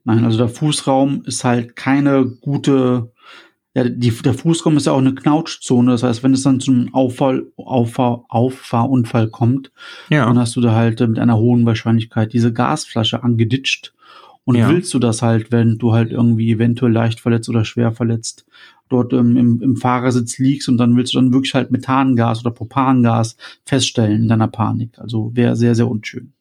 Nein, 0.05 0.25
also 0.25 0.39
der 0.39 0.49
Fußraum 0.49 1.23
ist 1.27 1.45
halt 1.45 1.77
keine 1.77 2.25
gute, 2.25 3.13
ja, 3.75 3.85
die, 3.85 4.11
der 4.11 4.35
Fußraum 4.35 4.77
ist 4.77 4.87
ja 4.87 4.93
auch 4.93 4.99
eine 4.99 5.15
Knautschzone. 5.15 5.93
Das 5.93 6.03
heißt, 6.03 6.23
wenn 6.23 6.33
es 6.33 6.43
dann 6.43 6.61
zum 6.61 6.95
Auffall, 6.95 7.47
Auffahr, 7.57 8.25
Auffahrunfall 8.29 9.29
kommt, 9.29 9.71
ja. 10.09 10.25
dann 10.25 10.39
hast 10.39 10.57
du 10.57 10.61
da 10.61 10.75
halt 10.75 11.01
mit 11.01 11.19
einer 11.19 11.37
hohen 11.37 11.67
Wahrscheinlichkeit 11.67 12.33
diese 12.33 12.53
Gasflasche 12.53 13.23
angeditscht. 13.23 13.93
Und 14.45 14.57
ja. 14.57 14.69
willst 14.71 14.93
du 14.95 14.99
das 14.99 15.23
halt, 15.23 15.53
wenn 15.53 15.79
du 15.79 15.93
halt 15.93 16.11
irgendwie 16.11 16.51
eventuell 16.51 16.93
leicht 16.93 17.21
verletzt 17.21 17.49
oder 17.49 17.65
schwer 17.65 17.93
verletzt 17.93 18.47
dort 18.91 19.13
ähm, 19.13 19.37
im, 19.37 19.63
im 19.63 19.77
Fahrersitz 19.77 20.39
liegst 20.39 20.69
und 20.69 20.77
dann 20.77 20.97
willst 20.97 21.15
du 21.15 21.19
dann 21.19 21.33
wirklich 21.33 21.55
halt 21.55 21.71
Methangas 21.71 22.41
oder 22.41 22.51
Propangas 22.51 23.37
feststellen 23.65 24.23
in 24.23 24.29
deiner 24.29 24.49
Panik. 24.49 24.99
Also 24.99 25.31
wäre 25.35 25.57
sehr, 25.57 25.75
sehr 25.75 25.89
unschön. 25.89 26.33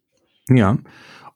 Ja. 0.49 0.77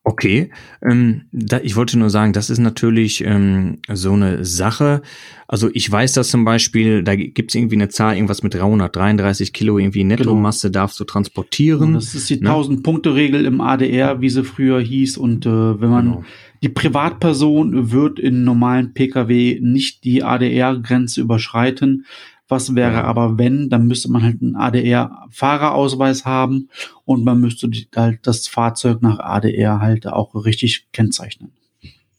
Okay, 0.06 0.50
ähm, 0.82 1.22
da, 1.32 1.62
ich 1.64 1.78
wollte 1.78 1.98
nur 1.98 2.10
sagen, 2.10 2.34
das 2.34 2.50
ist 2.50 2.60
natürlich 2.60 3.24
ähm, 3.24 3.78
so 3.90 4.12
eine 4.12 4.44
Sache. 4.44 5.02
Also 5.48 5.70
ich 5.74 5.90
weiß 5.90 6.12
dass 6.12 6.30
zum 6.30 6.44
Beispiel, 6.44 7.04
da 7.04 7.16
gibt 7.16 7.52
es 7.52 7.56
irgendwie 7.56 7.78
eine 7.78 7.88
Zahl, 7.88 8.16
irgendwas 8.16 8.44
mit 8.44 8.54
333 8.54 9.54
Kilo 9.54 9.80
irgendwie 9.80 10.04
Nettomasse 10.04 10.68
genau. 10.68 10.82
darfst 10.82 11.00
du 11.00 11.06
transportieren. 11.06 11.94
das 11.94 12.16
ist 12.16 12.30
die 12.30 12.42
ne? 12.42 12.50
1000-Punkte-Regel 12.50 13.46
im 13.46 13.62
ADR, 13.62 14.20
wie 14.20 14.30
sie 14.30 14.44
früher 14.44 14.82
hieß. 14.82 15.16
Und 15.16 15.46
äh, 15.46 15.50
wenn 15.80 15.90
man 15.90 16.06
genau. 16.06 16.24
Die 16.64 16.70
Privatperson 16.70 17.92
wird 17.92 18.20
in 18.20 18.46
normalen 18.46 18.94
Pkw 18.94 19.60
nicht 19.62 20.06
die 20.06 20.24
ADR-Grenze 20.24 21.20
überschreiten. 21.20 22.06
Was 22.48 22.74
wäre 22.74 23.04
aber, 23.04 23.38
wenn, 23.38 23.70
dann 23.70 23.88
müsste 23.88 24.10
man 24.10 24.24
halt 24.24 24.42
einen 24.42 24.56
ADR-Fahrerausweis 24.56 26.26
haben 26.26 26.70
und 27.04 27.26
man 27.26 27.42
müsste 27.42 27.70
halt 27.96 28.20
das 28.24 28.48
Fahrzeug 28.48 29.02
nach 29.02 29.20
ADR 29.20 29.82
halt 29.82 30.08
auch 30.08 30.36
richtig 30.36 30.88
kennzeichnen. 30.94 31.52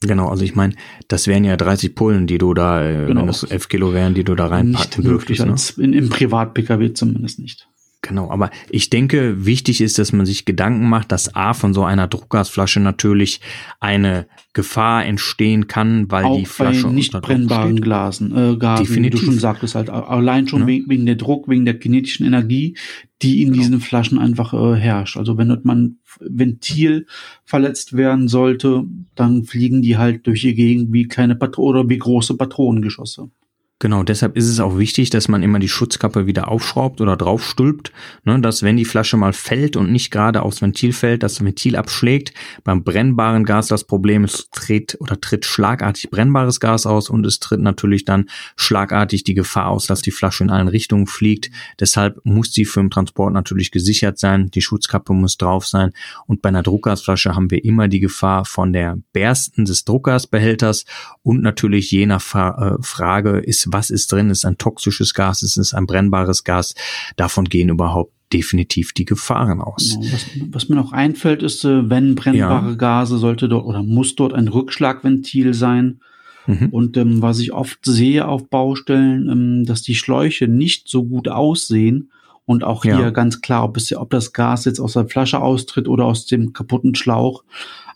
Genau, 0.00 0.28
also 0.28 0.44
ich 0.44 0.54
meine, 0.54 0.74
das 1.08 1.26
wären 1.26 1.44
ja 1.44 1.56
30 1.56 1.94
Pullen, 1.94 2.26
die 2.26 2.36
du 2.36 2.52
da, 2.52 2.84
äh, 2.84 3.06
genau. 3.06 3.20
wenn 3.20 3.26
das 3.26 3.44
11 3.44 3.68
Kilo 3.68 3.94
wären, 3.94 4.12
die 4.12 4.24
du 4.24 4.34
da 4.34 4.48
reinpacken 4.48 5.02
nicht 5.02 5.10
möglich, 5.10 5.38
dürftest. 5.38 5.78
Ne? 5.78 5.84
In, 5.84 5.92
Im 5.94 6.08
Privat-Pkw 6.10 6.92
zumindest 6.92 7.38
nicht. 7.38 7.66
Genau, 8.06 8.30
aber 8.30 8.50
ich 8.68 8.90
denke, 8.90 9.46
wichtig 9.46 9.80
ist, 9.80 9.98
dass 9.98 10.12
man 10.12 10.26
sich 10.26 10.44
Gedanken 10.44 10.90
macht, 10.90 11.10
dass 11.10 11.34
A 11.34 11.54
von 11.54 11.72
so 11.72 11.84
einer 11.84 12.06
Druckgasflasche 12.06 12.78
natürlich 12.78 13.40
eine 13.80 14.26
Gefahr 14.52 15.06
entstehen 15.06 15.68
kann, 15.68 16.10
weil 16.10 16.24
Auch 16.26 16.38
die 16.38 16.44
Flasche 16.44 16.88
bei 16.88 16.92
nicht 16.92 17.12
brennbaren 17.12 17.80
Glasen, 17.80 18.30
äh, 18.32 18.56
Gasen, 18.56 18.84
Definitiv. 18.84 19.20
wie 19.20 19.24
du 19.24 19.32
schon 19.32 19.38
sagtest, 19.38 19.74
halt 19.74 19.88
allein 19.88 20.46
schon 20.48 20.60
ja. 20.60 20.66
wegen, 20.66 21.06
der 21.06 21.14
Druck, 21.14 21.48
wegen 21.48 21.64
der 21.64 21.78
kinetischen 21.78 22.26
Energie, 22.26 22.76
die 23.22 23.40
in 23.40 23.52
genau. 23.52 23.62
diesen 23.62 23.80
Flaschen 23.80 24.18
einfach 24.18 24.52
äh, 24.52 24.78
herrscht. 24.78 25.16
Also 25.16 25.38
wenn 25.38 25.58
man 25.62 25.96
Ventil 26.20 27.06
verletzt 27.46 27.96
werden 27.96 28.28
sollte, 28.28 28.84
dann 29.14 29.44
fliegen 29.44 29.80
die 29.80 29.96
halt 29.96 30.26
durch 30.26 30.42
die 30.42 30.54
Gegend 30.54 30.92
wie 30.92 31.08
kleine 31.08 31.36
Patronen 31.36 31.80
oder 31.80 31.88
wie 31.88 31.98
große 31.98 32.36
Patronengeschosse. 32.36 33.30
Genau, 33.80 34.04
deshalb 34.04 34.36
ist 34.36 34.48
es 34.48 34.60
auch 34.60 34.78
wichtig, 34.78 35.10
dass 35.10 35.26
man 35.26 35.42
immer 35.42 35.58
die 35.58 35.68
Schutzkappe 35.68 36.26
wieder 36.26 36.48
aufschraubt 36.48 37.00
oder 37.00 37.16
draufstülpt, 37.16 37.92
ne, 38.24 38.40
dass 38.40 38.62
wenn 38.62 38.76
die 38.76 38.84
Flasche 38.84 39.16
mal 39.16 39.32
fällt 39.32 39.76
und 39.76 39.90
nicht 39.90 40.12
gerade 40.12 40.42
aufs 40.42 40.62
Ventil 40.62 40.92
fällt, 40.92 41.24
das 41.24 41.44
Ventil 41.44 41.74
abschlägt. 41.74 42.32
Beim 42.62 42.84
brennbaren 42.84 43.44
Gas 43.44 43.66
das 43.66 43.84
Problem 43.84 44.24
ist, 44.24 44.52
tritt 44.52 44.96
oder 45.00 45.20
tritt 45.20 45.44
schlagartig 45.44 46.08
brennbares 46.10 46.60
Gas 46.60 46.86
aus 46.86 47.10
und 47.10 47.26
es 47.26 47.40
tritt 47.40 47.60
natürlich 47.60 48.04
dann 48.04 48.30
schlagartig 48.56 49.24
die 49.24 49.34
Gefahr 49.34 49.68
aus, 49.68 49.86
dass 49.86 50.02
die 50.02 50.12
Flasche 50.12 50.44
in 50.44 50.50
allen 50.50 50.68
Richtungen 50.68 51.08
fliegt. 51.08 51.50
Deshalb 51.80 52.20
muss 52.24 52.52
sie 52.52 52.64
für 52.66 52.80
den 52.80 52.90
Transport 52.90 53.32
natürlich 53.32 53.72
gesichert 53.72 54.20
sein, 54.20 54.50
die 54.52 54.62
Schutzkappe 54.62 55.12
muss 55.12 55.36
drauf 55.36 55.66
sein 55.66 55.90
und 56.26 56.42
bei 56.42 56.48
einer 56.48 56.62
Druckgasflasche 56.62 57.34
haben 57.34 57.50
wir 57.50 57.64
immer 57.64 57.88
die 57.88 58.00
Gefahr 58.00 58.44
von 58.44 58.72
der 58.72 58.98
Bersten 59.12 59.64
des 59.64 59.84
Druckgasbehälters 59.84 60.84
und 61.22 61.42
natürlich 61.42 61.90
je 61.90 62.06
nach 62.06 62.22
Fra 62.22 62.76
äh, 62.76 62.82
Frage 62.82 63.40
ist 63.40 63.63
was 63.70 63.90
ist 63.90 64.10
drin, 64.12 64.30
ist 64.30 64.44
ein 64.44 64.58
toxisches 64.58 65.14
Gas, 65.14 65.42
ist 65.42 65.56
es 65.56 65.74
ein 65.74 65.86
brennbares 65.86 66.44
Gas. 66.44 66.74
Davon 67.16 67.44
gehen 67.44 67.68
überhaupt 67.68 68.12
definitiv 68.32 68.92
die 68.92 69.04
Gefahren 69.04 69.60
aus. 69.60 69.96
Genau. 70.00 70.12
Was, 70.12 70.26
was, 70.50 70.68
mir 70.68 70.76
noch 70.76 70.92
einfällt, 70.92 71.42
ist, 71.42 71.64
äh, 71.64 71.88
wenn 71.88 72.14
brennbare 72.14 72.70
ja. 72.70 72.74
Gase 72.74 73.18
sollte 73.18 73.48
dort 73.48 73.64
oder 73.64 73.82
muss 73.82 74.16
dort 74.16 74.32
ein 74.32 74.48
Rückschlagventil 74.48 75.54
sein. 75.54 76.00
Mhm. 76.46 76.68
Und 76.70 76.96
ähm, 76.96 77.22
was 77.22 77.38
ich 77.38 77.52
oft 77.52 77.78
sehe 77.84 78.26
auf 78.26 78.48
Baustellen, 78.48 79.28
ähm, 79.30 79.64
dass 79.64 79.82
die 79.82 79.94
Schläuche 79.94 80.48
nicht 80.48 80.88
so 80.88 81.04
gut 81.04 81.28
aussehen 81.28 82.10
Und 82.44 82.64
auch 82.64 82.82
hier 82.82 83.00
ja. 83.00 83.10
ganz 83.10 83.40
klar, 83.40 83.64
ob, 83.64 83.76
es, 83.76 83.94
ob 83.96 84.10
das 84.10 84.32
Gas 84.32 84.64
jetzt 84.66 84.80
aus 84.80 84.94
der 84.94 85.08
Flasche 85.08 85.40
austritt 85.40 85.88
oder 85.88 86.04
aus 86.04 86.26
dem 86.26 86.52
kaputten 86.52 86.94
Schlauch. 86.94 87.44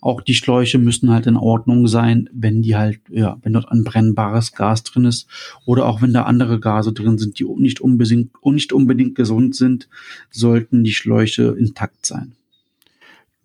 Auch 0.01 0.21
die 0.21 0.35
Schläuche 0.35 0.79
müssen 0.79 1.11
halt 1.11 1.27
in 1.27 1.37
Ordnung 1.37 1.89
sein, 1.89 2.29
wenn 2.33 2.63
die 2.63 2.77
halt, 2.77 3.01
ja, 3.09 3.39
wenn 3.43 3.53
dort 3.53 3.71
ein 3.71 3.85
brennbares 3.85 4.53
Gas 4.53 4.85
drin 4.85 5.05
ist 5.05 5.27
oder 5.65 5.87
auch 5.87 6.03
wenn 6.03 6.13
da 6.13 6.23
andere 6.23 6.61
Gase 6.61 6.93
drin 6.93 7.19
sind, 7.19 7.39
die 7.39 7.45
nicht 7.45 7.81
unbedingt, 7.81 8.31
nicht 8.45 8.73
unbedingt 8.73 9.15
gesund 9.15 9.57
sind, 9.57 9.89
sollten 10.31 10.85
die 10.85 10.93
Schläuche 10.93 11.57
intakt 11.59 12.07
sein. 12.07 12.33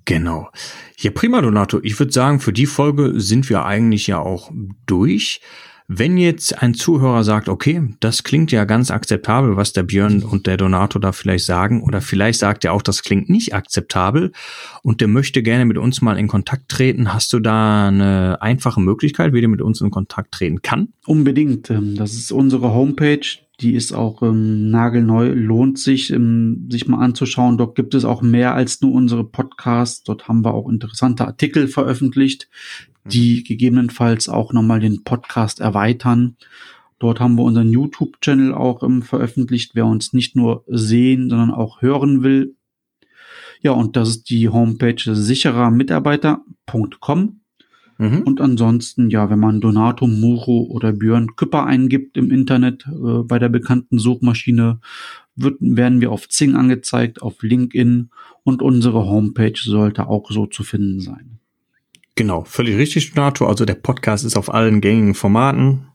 Genau. 0.06 0.50
Ja, 0.98 1.12
prima, 1.12 1.42
Donato. 1.42 1.80
Ich 1.82 1.98
würde 1.98 2.12
sagen, 2.12 2.40
für 2.40 2.54
die 2.54 2.66
Folge 2.66 3.20
sind 3.20 3.50
wir 3.50 3.66
eigentlich 3.66 4.08
ja 4.08 4.20
auch 4.20 4.52
durch. 4.86 5.42
Wenn 5.88 6.18
jetzt 6.18 6.62
ein 6.62 6.74
Zuhörer 6.74 7.24
sagt, 7.24 7.50
okay, 7.50 7.90
das 8.00 8.24
klingt 8.24 8.52
ja 8.52 8.64
ganz 8.66 8.90
akzeptabel, 8.90 9.58
was 9.58 9.74
der 9.74 9.84
Björn 9.84 10.24
und 10.24 10.48
der 10.48 10.58
Donato 10.58 10.98
da 11.00 11.12
vielleicht 11.12 11.46
sagen, 11.46 11.84
oder 11.84 12.02
vielleicht 12.02 12.40
sagt 12.40 12.64
er 12.64 12.74
auch, 12.74 12.82
das 12.82 13.04
klingt 13.04 13.30
nicht 13.30 13.54
akzeptabel 13.54 14.32
und 14.82 15.02
der 15.02 15.08
möchte 15.08 15.44
gerne 15.44 15.66
mit 15.66 15.78
uns 15.78 16.02
mal 16.02 16.18
in 16.18 16.28
Kontakt 16.28 16.70
treten, 16.70 17.14
hast 17.14 17.34
du 17.34 17.40
da 17.40 17.88
eine 17.88 18.42
einfache 18.42 18.80
Möglichkeit, 18.80 19.34
wie 19.34 19.42
der 19.42 19.50
mit 19.50 19.62
uns 19.62 19.82
in 19.82 19.92
Kontakt 19.92 20.32
treten 20.32 20.62
kann? 20.62 20.90
Unbedingt. 21.06 21.70
Ähm, 21.70 21.96
das 21.96 22.14
ist 22.14 22.32
unsere 22.32 22.74
Homepage. 22.74 23.26
Die 23.60 23.76
ist 23.76 23.94
auch 23.94 24.24
ähm, 24.24 24.72
nagelneu, 24.72 25.30
lohnt 25.30 25.78
sich, 25.78 26.12
ähm, 26.12 26.68
sich 26.72 26.88
mal 26.88 27.04
anzuschauen. 27.04 27.58
Dort 27.58 27.76
gibt 27.76 27.94
es 27.94 28.04
auch 28.04 28.22
mehr 28.22 28.56
als 28.56 28.82
nur 28.82 28.94
unsere 28.94 29.24
Podcasts. 29.24 30.04
Dort 30.04 30.28
haben 30.28 30.44
wir 30.44 30.54
auch 30.54 30.68
interessante 30.68 31.26
Artikel 31.28 31.68
veröffentlicht, 31.68 32.50
die 33.06 33.40
mhm. 33.40 33.44
gegebenenfalls 33.44 34.30
auch 34.30 34.54
nochmal 34.54 34.80
den 34.80 35.04
Podcast 35.04 35.60
erweitern. 35.60 36.38
Dort 37.00 37.20
haben 37.20 37.36
wir 37.36 37.44
unseren 37.44 37.72
YouTube-Channel 37.72 38.54
auch 38.54 38.84
ähm, 38.84 39.02
veröffentlicht, 39.02 39.72
wer 39.76 39.86
uns 39.86 40.14
nicht 40.14 40.36
nur 40.36 40.64
sehen, 40.68 41.30
sondern 41.30 41.52
auch 41.52 41.82
hören 41.82 42.24
will. 42.24 42.56
Ja, 43.62 43.72
und 43.72 43.96
das 43.96 44.10
ist 44.10 44.30
die 44.30 44.50
Homepage 44.50 45.02
sicherermitarbeiter.com. 45.04 47.40
Mhm. 47.98 48.24
Und 48.24 48.42
ansonsten, 48.42 49.10
ja, 49.10 49.30
wenn 49.30 49.40
man 49.40 49.62
Donato, 49.62 50.08
Muro 50.08 50.68
oder 50.70 50.92
Björn 50.92 51.36
Küpper 51.36 51.66
eingibt 51.66 52.18
im 52.18 52.32
Internet 52.32 52.86
äh, 52.88 53.24
bei 53.24 53.40
der 53.40 53.50
bekannten 53.50 54.00
Suchmaschine, 54.00 54.80
wird, 55.36 55.58
werden 55.60 56.02
wir 56.02 56.12
auf 56.12 56.30
Zing 56.30 56.56
angezeigt, 56.56 57.22
auf 57.22 57.42
LinkedIn 57.42 58.10
und 58.44 58.62
unsere 58.62 59.06
Homepage 59.06 59.58
sollte 59.58 60.08
auch 60.08 60.30
so 60.32 60.46
zu 60.46 60.64
finden 60.64 61.00
sein. 61.00 61.40
Genau, 62.16 62.44
völlig 62.44 62.78
richtig, 62.78 63.14
Donato. 63.14 63.48
Also 63.48 63.66
der 63.66 63.76
Podcast 63.76 64.24
ist 64.24 64.38
auf 64.38 64.54
allen 64.54 64.82
gängigen 64.82 65.16
Formaten 65.16 65.88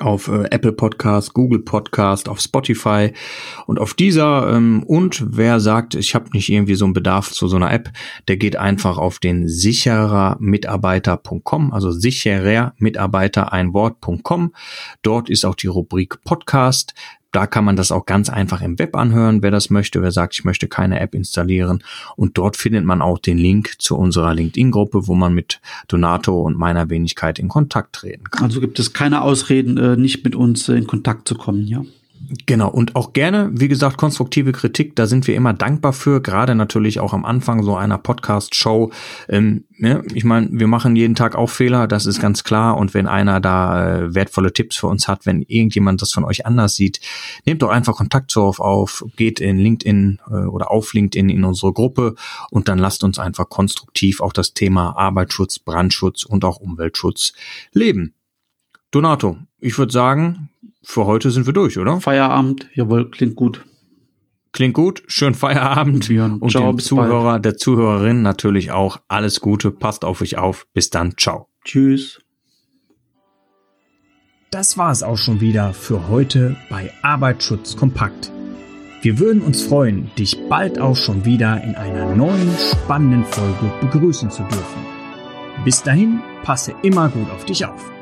auf 0.00 0.28
äh, 0.28 0.44
Apple 0.50 0.72
Podcast, 0.72 1.34
Google 1.34 1.58
Podcast, 1.60 2.28
auf 2.28 2.40
Spotify 2.40 3.12
und 3.66 3.80
auf 3.80 3.94
dieser 3.94 4.52
ähm, 4.52 4.82
und 4.82 5.24
wer 5.26 5.60
sagt, 5.60 5.94
ich 5.94 6.14
habe 6.14 6.28
nicht 6.32 6.50
irgendwie 6.50 6.74
so 6.74 6.84
einen 6.84 6.94
Bedarf 6.94 7.32
zu 7.32 7.48
so 7.48 7.56
einer 7.56 7.72
App, 7.72 7.90
der 8.28 8.36
geht 8.36 8.56
einfach 8.56 8.98
auf 8.98 9.18
den 9.18 9.48
sicherermitarbeiter.com, 9.48 11.72
also 11.72 11.90
sicherer 11.90 12.74
Mitarbeiter 12.78 13.50
ein 13.52 13.72
Wort.com. 13.72 14.52
Dort 15.02 15.30
ist 15.30 15.44
auch 15.44 15.54
die 15.54 15.68
Rubrik 15.68 16.22
Podcast. 16.24 16.94
Da 17.36 17.46
kann 17.46 17.66
man 17.66 17.76
das 17.76 17.92
auch 17.92 18.06
ganz 18.06 18.30
einfach 18.30 18.62
im 18.62 18.78
Web 18.78 18.96
anhören, 18.96 19.42
wer 19.42 19.50
das 19.50 19.68
möchte, 19.68 20.00
wer 20.00 20.10
sagt, 20.10 20.32
ich 20.32 20.44
möchte 20.44 20.68
keine 20.68 21.00
App 21.00 21.14
installieren. 21.14 21.84
Und 22.16 22.38
dort 22.38 22.56
findet 22.56 22.86
man 22.86 23.02
auch 23.02 23.18
den 23.18 23.36
Link 23.36 23.74
zu 23.76 23.94
unserer 23.94 24.32
LinkedIn-Gruppe, 24.32 25.06
wo 25.06 25.14
man 25.14 25.34
mit 25.34 25.60
Donato 25.86 26.40
und 26.40 26.56
meiner 26.56 26.88
Wenigkeit 26.88 27.38
in 27.38 27.48
Kontakt 27.48 27.96
treten 27.96 28.30
kann. 28.30 28.44
Also 28.44 28.62
gibt 28.62 28.78
es 28.78 28.94
keine 28.94 29.20
Ausreden, 29.20 29.76
äh, 29.76 29.98
nicht 29.98 30.24
mit 30.24 30.34
uns 30.34 30.66
in 30.70 30.86
Kontakt 30.86 31.28
zu 31.28 31.34
kommen, 31.34 31.66
ja. 31.66 31.84
Genau, 32.46 32.68
und 32.68 32.96
auch 32.96 33.12
gerne, 33.12 33.50
wie 33.52 33.68
gesagt, 33.68 33.98
konstruktive 33.98 34.52
Kritik, 34.52 34.96
da 34.96 35.06
sind 35.06 35.26
wir 35.26 35.36
immer 35.36 35.52
dankbar 35.52 35.92
für, 35.92 36.20
gerade 36.20 36.54
natürlich 36.54 36.98
auch 36.98 37.12
am 37.12 37.24
Anfang 37.24 37.62
so 37.62 37.76
einer 37.76 37.98
Podcast-Show. 37.98 38.90
Ähm, 39.28 39.64
ne? 39.78 40.02
Ich 40.12 40.24
meine, 40.24 40.48
wir 40.50 40.66
machen 40.66 40.96
jeden 40.96 41.14
Tag 41.14 41.36
auch 41.36 41.50
Fehler, 41.50 41.86
das 41.86 42.04
ist 42.06 42.20
ganz 42.20 42.42
klar. 42.42 42.76
Und 42.78 42.94
wenn 42.94 43.06
einer 43.06 43.40
da 43.40 43.98
äh, 43.98 44.14
wertvolle 44.14 44.52
Tipps 44.52 44.76
für 44.76 44.88
uns 44.88 45.06
hat, 45.06 45.24
wenn 45.26 45.42
irgendjemand 45.42 46.02
das 46.02 46.12
von 46.12 46.24
euch 46.24 46.46
anders 46.46 46.74
sieht, 46.74 47.00
nehmt 47.44 47.62
doch 47.62 47.70
einfach 47.70 47.96
Kontakt 47.96 48.30
zu 48.30 48.42
auf, 48.42 48.58
auf 48.58 49.04
geht 49.16 49.40
in 49.40 49.58
LinkedIn 49.58 50.20
äh, 50.28 50.46
oder 50.46 50.70
auf 50.70 50.94
LinkedIn 50.94 51.28
in 51.28 51.44
unsere 51.44 51.72
Gruppe 51.72 52.16
und 52.50 52.68
dann 52.68 52.78
lasst 52.78 53.04
uns 53.04 53.18
einfach 53.18 53.48
konstruktiv 53.48 54.20
auch 54.20 54.32
das 54.32 54.52
Thema 54.52 54.96
Arbeitsschutz, 54.96 55.60
Brandschutz 55.60 56.24
und 56.24 56.44
auch 56.44 56.58
Umweltschutz 56.58 57.32
leben. 57.72 58.14
Donato, 58.90 59.36
ich 59.60 59.78
würde 59.78 59.92
sagen, 59.92 60.48
für 60.86 61.04
heute 61.04 61.32
sind 61.32 61.46
wir 61.46 61.52
durch, 61.52 61.78
oder? 61.78 62.00
Feierabend, 62.00 62.68
jawohl, 62.72 63.10
klingt 63.10 63.34
gut. 63.34 63.66
Klingt 64.52 64.74
gut, 64.74 65.02
schön 65.08 65.34
Feierabend 65.34 66.06
Björn, 66.06 66.38
und 66.38 66.50
ciao, 66.50 66.72
dem 66.72 66.78
Zuhörer, 66.78 67.24
bald. 67.24 67.44
der 67.44 67.56
Zuhörerin 67.56 68.22
natürlich 68.22 68.70
auch 68.70 69.00
alles 69.08 69.40
Gute, 69.40 69.72
passt 69.72 70.04
auf 70.04 70.22
euch 70.22 70.38
auf, 70.38 70.66
bis 70.72 70.88
dann, 70.88 71.16
ciao. 71.18 71.48
Tschüss. 71.64 72.20
Das 74.52 74.78
war 74.78 74.92
es 74.92 75.02
auch 75.02 75.18
schon 75.18 75.40
wieder 75.40 75.74
für 75.74 76.08
heute 76.08 76.56
bei 76.70 76.92
Arbeitsschutz 77.02 77.76
kompakt. 77.76 78.30
Wir 79.02 79.18
würden 79.18 79.42
uns 79.42 79.62
freuen, 79.62 80.12
dich 80.16 80.38
bald 80.48 80.78
auch 80.78 80.96
schon 80.96 81.24
wieder 81.24 81.62
in 81.64 81.74
einer 81.74 82.14
neuen 82.14 82.56
spannenden 82.58 83.24
Folge 83.24 83.72
begrüßen 83.80 84.30
zu 84.30 84.44
dürfen. 84.44 84.86
Bis 85.64 85.82
dahin, 85.82 86.22
passe 86.44 86.74
immer 86.82 87.08
gut 87.08 87.28
auf 87.30 87.44
dich 87.44 87.66
auf. 87.66 87.95